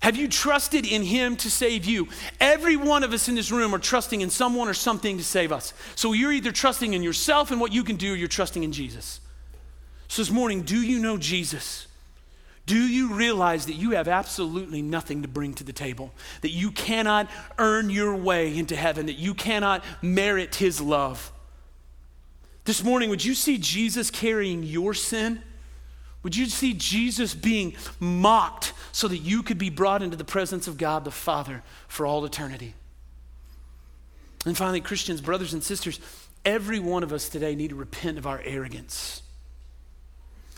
Have 0.00 0.16
you 0.16 0.28
trusted 0.28 0.86
in 0.86 1.02
him 1.02 1.36
to 1.36 1.50
save 1.50 1.84
you? 1.84 2.08
Every 2.40 2.74
one 2.76 3.04
of 3.04 3.12
us 3.12 3.28
in 3.28 3.34
this 3.34 3.50
room 3.50 3.74
are 3.74 3.78
trusting 3.78 4.22
in 4.22 4.30
someone 4.30 4.66
or 4.66 4.72
something 4.72 5.18
to 5.18 5.22
save 5.22 5.52
us. 5.52 5.74
So 5.94 6.14
you're 6.14 6.32
either 6.32 6.52
trusting 6.52 6.94
in 6.94 7.02
yourself 7.02 7.50
and 7.50 7.60
what 7.60 7.70
you 7.70 7.84
can 7.84 7.96
do, 7.96 8.14
or 8.14 8.16
you're 8.16 8.28
trusting 8.28 8.64
in 8.64 8.72
Jesus. 8.72 9.20
So 10.08 10.22
this 10.22 10.30
morning, 10.30 10.62
do 10.62 10.80
you 10.80 10.98
know 10.98 11.18
Jesus? 11.18 11.86
Do 12.64 12.78
you 12.78 13.12
realize 13.12 13.66
that 13.66 13.74
you 13.74 13.90
have 13.90 14.08
absolutely 14.08 14.80
nothing 14.80 15.20
to 15.20 15.28
bring 15.28 15.52
to 15.56 15.64
the 15.64 15.74
table? 15.74 16.14
That 16.40 16.52
you 16.52 16.70
cannot 16.70 17.28
earn 17.58 17.90
your 17.90 18.16
way 18.16 18.56
into 18.56 18.74
heaven, 18.74 19.04
that 19.04 19.18
you 19.18 19.34
cannot 19.34 19.84
merit 20.00 20.54
his 20.54 20.80
love? 20.80 21.30
This 22.64 22.82
morning, 22.82 23.10
would 23.10 23.24
you 23.24 23.34
see 23.34 23.58
Jesus 23.58 24.10
carrying 24.10 24.62
your 24.62 24.94
sin? 24.94 25.42
Would 26.22 26.34
you 26.34 26.46
see 26.46 26.72
Jesus 26.72 27.34
being 27.34 27.76
mocked 28.00 28.72
so 28.92 29.06
that 29.08 29.18
you 29.18 29.42
could 29.42 29.58
be 29.58 29.68
brought 29.68 30.02
into 30.02 30.16
the 30.16 30.24
presence 30.24 30.66
of 30.66 30.78
God 30.78 31.04
the 31.04 31.10
Father 31.10 31.62
for 31.88 32.06
all 32.06 32.24
eternity? 32.24 32.74
And 34.46 34.56
finally, 34.56 34.80
Christians, 34.80 35.20
brothers 35.20 35.52
and 35.52 35.62
sisters, 35.62 36.00
every 36.44 36.78
one 36.78 37.02
of 37.02 37.12
us 37.12 37.28
today 37.28 37.54
need 37.54 37.70
to 37.70 37.76
repent 37.76 38.16
of 38.16 38.26
our 38.26 38.40
arrogance. 38.44 39.22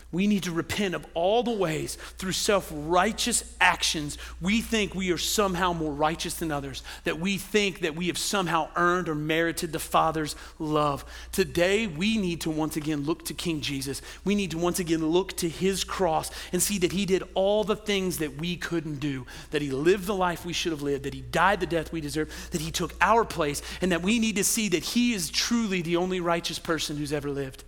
We 0.09 0.25
need 0.25 0.43
to 0.43 0.53
repent 0.53 0.95
of 0.95 1.05
all 1.13 1.43
the 1.43 1.51
ways 1.51 1.95
through 2.17 2.31
self 2.31 2.71
righteous 2.73 3.53
actions 3.59 4.17
we 4.39 4.61
think 4.61 4.95
we 4.95 5.11
are 5.11 5.17
somehow 5.17 5.73
more 5.73 5.91
righteous 5.91 6.35
than 6.35 6.49
others, 6.49 6.81
that 7.03 7.19
we 7.19 7.37
think 7.37 7.81
that 7.81 7.95
we 7.95 8.07
have 8.07 8.17
somehow 8.17 8.69
earned 8.77 9.09
or 9.09 9.15
merited 9.15 9.73
the 9.73 9.79
Father's 9.79 10.37
love. 10.59 11.03
Today, 11.33 11.87
we 11.87 12.17
need 12.17 12.39
to 12.41 12.49
once 12.49 12.77
again 12.77 13.03
look 13.03 13.25
to 13.25 13.33
King 13.33 13.59
Jesus. 13.59 14.01
We 14.23 14.33
need 14.33 14.51
to 14.51 14.57
once 14.57 14.79
again 14.79 15.05
look 15.05 15.35
to 15.37 15.49
his 15.49 15.83
cross 15.83 16.31
and 16.53 16.63
see 16.63 16.77
that 16.77 16.93
he 16.93 17.05
did 17.05 17.23
all 17.33 17.65
the 17.65 17.75
things 17.75 18.19
that 18.19 18.37
we 18.37 18.55
couldn't 18.55 19.01
do, 19.01 19.25
that 19.51 19.61
he 19.61 19.71
lived 19.71 20.05
the 20.05 20.15
life 20.15 20.45
we 20.45 20.53
should 20.53 20.71
have 20.71 20.81
lived, 20.81 21.03
that 21.03 21.13
he 21.13 21.21
died 21.21 21.59
the 21.59 21.65
death 21.65 21.91
we 21.91 21.99
deserve, 21.99 22.33
that 22.51 22.61
he 22.61 22.71
took 22.71 22.93
our 23.01 23.25
place, 23.25 23.61
and 23.81 23.91
that 23.91 24.03
we 24.03 24.19
need 24.19 24.37
to 24.37 24.43
see 24.45 24.69
that 24.69 24.83
he 24.83 25.13
is 25.13 25.29
truly 25.29 25.81
the 25.81 25.97
only 25.97 26.21
righteous 26.21 26.59
person 26.59 26.95
who's 26.95 27.11
ever 27.11 27.29
lived, 27.29 27.65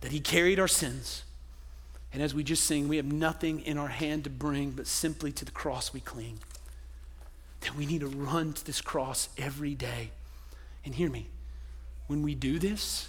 that 0.00 0.10
he 0.10 0.18
carried 0.18 0.58
our 0.58 0.66
sins 0.66 1.22
and 2.14 2.22
as 2.22 2.32
we 2.32 2.44
just 2.44 2.62
sing, 2.64 2.86
we 2.86 2.96
have 2.96 3.12
nothing 3.12 3.60
in 3.62 3.76
our 3.76 3.88
hand 3.88 4.22
to 4.24 4.30
bring 4.30 4.70
but 4.70 4.86
simply 4.86 5.32
to 5.32 5.44
the 5.44 5.50
cross 5.50 5.92
we 5.92 5.98
cling. 5.98 6.38
That 7.62 7.74
we 7.74 7.86
need 7.86 8.02
to 8.02 8.06
run 8.06 8.52
to 8.52 8.64
this 8.64 8.80
cross 8.80 9.28
every 9.36 9.74
day. 9.74 10.10
And 10.84 10.94
hear 10.94 11.10
me, 11.10 11.26
when 12.06 12.22
we 12.22 12.36
do 12.36 12.60
this, 12.60 13.08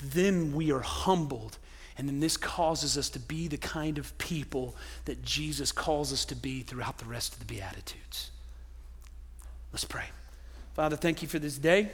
then 0.00 0.54
we 0.54 0.70
are 0.70 0.80
humbled. 0.80 1.58
And 1.98 2.08
then 2.08 2.20
this 2.20 2.36
causes 2.36 2.96
us 2.96 3.10
to 3.10 3.18
be 3.18 3.48
the 3.48 3.56
kind 3.56 3.98
of 3.98 4.16
people 4.18 4.76
that 5.06 5.24
Jesus 5.24 5.72
calls 5.72 6.12
us 6.12 6.24
to 6.26 6.36
be 6.36 6.62
throughout 6.62 6.98
the 6.98 7.06
rest 7.06 7.32
of 7.32 7.40
the 7.40 7.44
Beatitudes. 7.44 8.30
Let's 9.72 9.84
pray. 9.84 10.06
Father, 10.74 10.94
thank 10.94 11.22
you 11.22 11.28
for 11.28 11.40
this 11.40 11.58
day. 11.58 11.90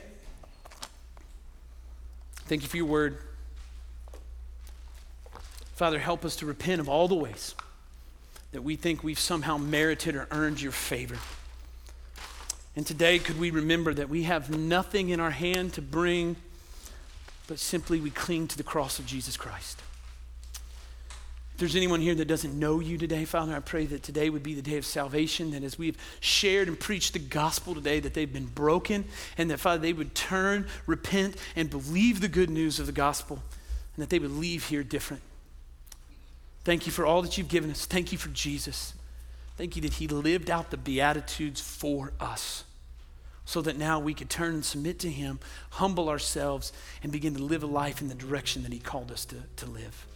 Thank 2.45 2.63
you 2.63 2.69
for 2.69 2.77
your 2.77 2.87
word. 2.87 3.19
Father, 5.77 5.99
help 5.99 6.25
us 6.25 6.37
to 6.37 6.47
repent 6.47 6.81
of 6.81 6.89
all 6.89 7.07
the 7.07 7.15
ways 7.15 7.55
that 8.53 8.63
we 8.63 8.77
think 8.77 9.05
we've 9.05 9.19
somehow 9.19 9.59
merited 9.59 10.17
or 10.17 10.27
earned 10.31 10.59
your 10.59 10.73
favor. 10.73 11.19
And 12.75 12.87
today, 12.87 13.19
could 13.19 13.39
we 13.39 13.51
remember 13.51 13.93
that 13.93 14.09
we 14.09 14.23
have 14.23 14.49
nothing 14.49 15.11
in 15.11 15.21
our 15.21 15.33
hand 15.33 15.75
to 15.75 15.83
bring, 15.83 16.37
but 17.47 17.59
simply 17.59 18.01
we 18.01 18.09
cling 18.09 18.49
to 18.49 18.57
the 18.57 18.63
cross 18.63 18.99
of 18.99 19.05
Jesus 19.05 19.37
Christ. 19.37 19.83
If 21.53 21.59
there's 21.59 21.77
anyone 21.77 22.01
here 22.01 22.15
that 22.15 22.25
doesn't 22.27 22.59
know 22.59 22.81
you 22.81 22.97
today, 22.97 23.27
Father, 23.27 23.55
I 23.55 23.61
pray 23.61 23.85
that 23.85 24.03
today 24.03 24.31
would 24.31 24.43
be 24.43 24.55
the 24.55 24.63
day 24.63 24.79
of 24.79 24.87
salvation, 24.87 25.51
that 25.51 25.63
as 25.63 25.79
we've 25.79 25.99
shared 26.21 26.69
and 26.69 26.81
preached 26.81 27.13
the 27.13 27.19
gospel 27.19 27.75
today, 27.75 28.01
that 28.01 28.15
they've 28.15 28.33
been 28.33 28.47
broken, 28.47 29.05
and 29.37 29.51
that, 29.51 29.61
Father, 29.61 29.83
they 29.83 29.93
would 29.93 30.15
turn, 30.15 30.69
repent, 30.87 31.37
and 31.55 31.69
believe 31.69 32.23
the 32.23 32.29
good 32.29 32.49
news 32.49 32.81
of 32.81 32.87
the 32.87 32.93
gospel, 32.93 33.43
and 33.95 34.03
that 34.03 34.09
they 34.09 34.19
would 34.19 34.33
leave 34.33 34.69
here 34.69 34.83
different. 34.83 35.23
Thank 36.67 36.85
you 36.85 36.91
for 36.91 37.07
all 37.07 37.23
that 37.23 37.39
you've 37.39 37.47
given 37.47 37.71
us. 37.71 37.87
Thank 37.87 38.11
you 38.11 38.19
for 38.19 38.29
Jesus. 38.31 38.93
Thank 39.57 39.77
you 39.77 39.83
that 39.83 39.93
he 39.93 40.09
lived 40.09 40.51
out 40.51 40.73
the 40.73 40.77
Beatitudes 40.77 41.61
for 41.61 42.13
us 42.19 42.65
so 43.45 43.63
that 43.63 43.79
now 43.79 44.01
we 44.01 44.15
could 44.15 44.29
turn 44.29 44.55
and 44.55 44.65
submit 44.65 44.99
to 44.99 45.09
him, 45.09 45.39
humble 45.71 46.09
ourselves, 46.09 46.73
and 47.05 47.13
begin 47.13 47.35
to 47.35 47.41
live 47.41 47.63
a 47.63 47.67
life 47.67 48.01
in 48.01 48.09
the 48.09 48.17
direction 48.17 48.65
that 48.65 48.73
he 48.73 48.81
called 48.81 49.13
us 49.13 49.25
to, 49.27 49.37
to 49.55 49.67
live. 49.67 50.07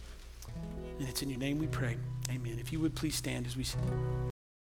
And 0.99 1.07
it's 1.07 1.21
in 1.21 1.29
your 1.29 1.39
name 1.39 1.57
we 1.57 1.67
pray. 1.67 1.95
Amen. 2.29 2.57
If 2.59 2.73
you 2.73 2.81
would 2.81 2.95
please 2.95 3.15
stand 3.15 3.47
as 3.47 3.55
we 3.55 3.63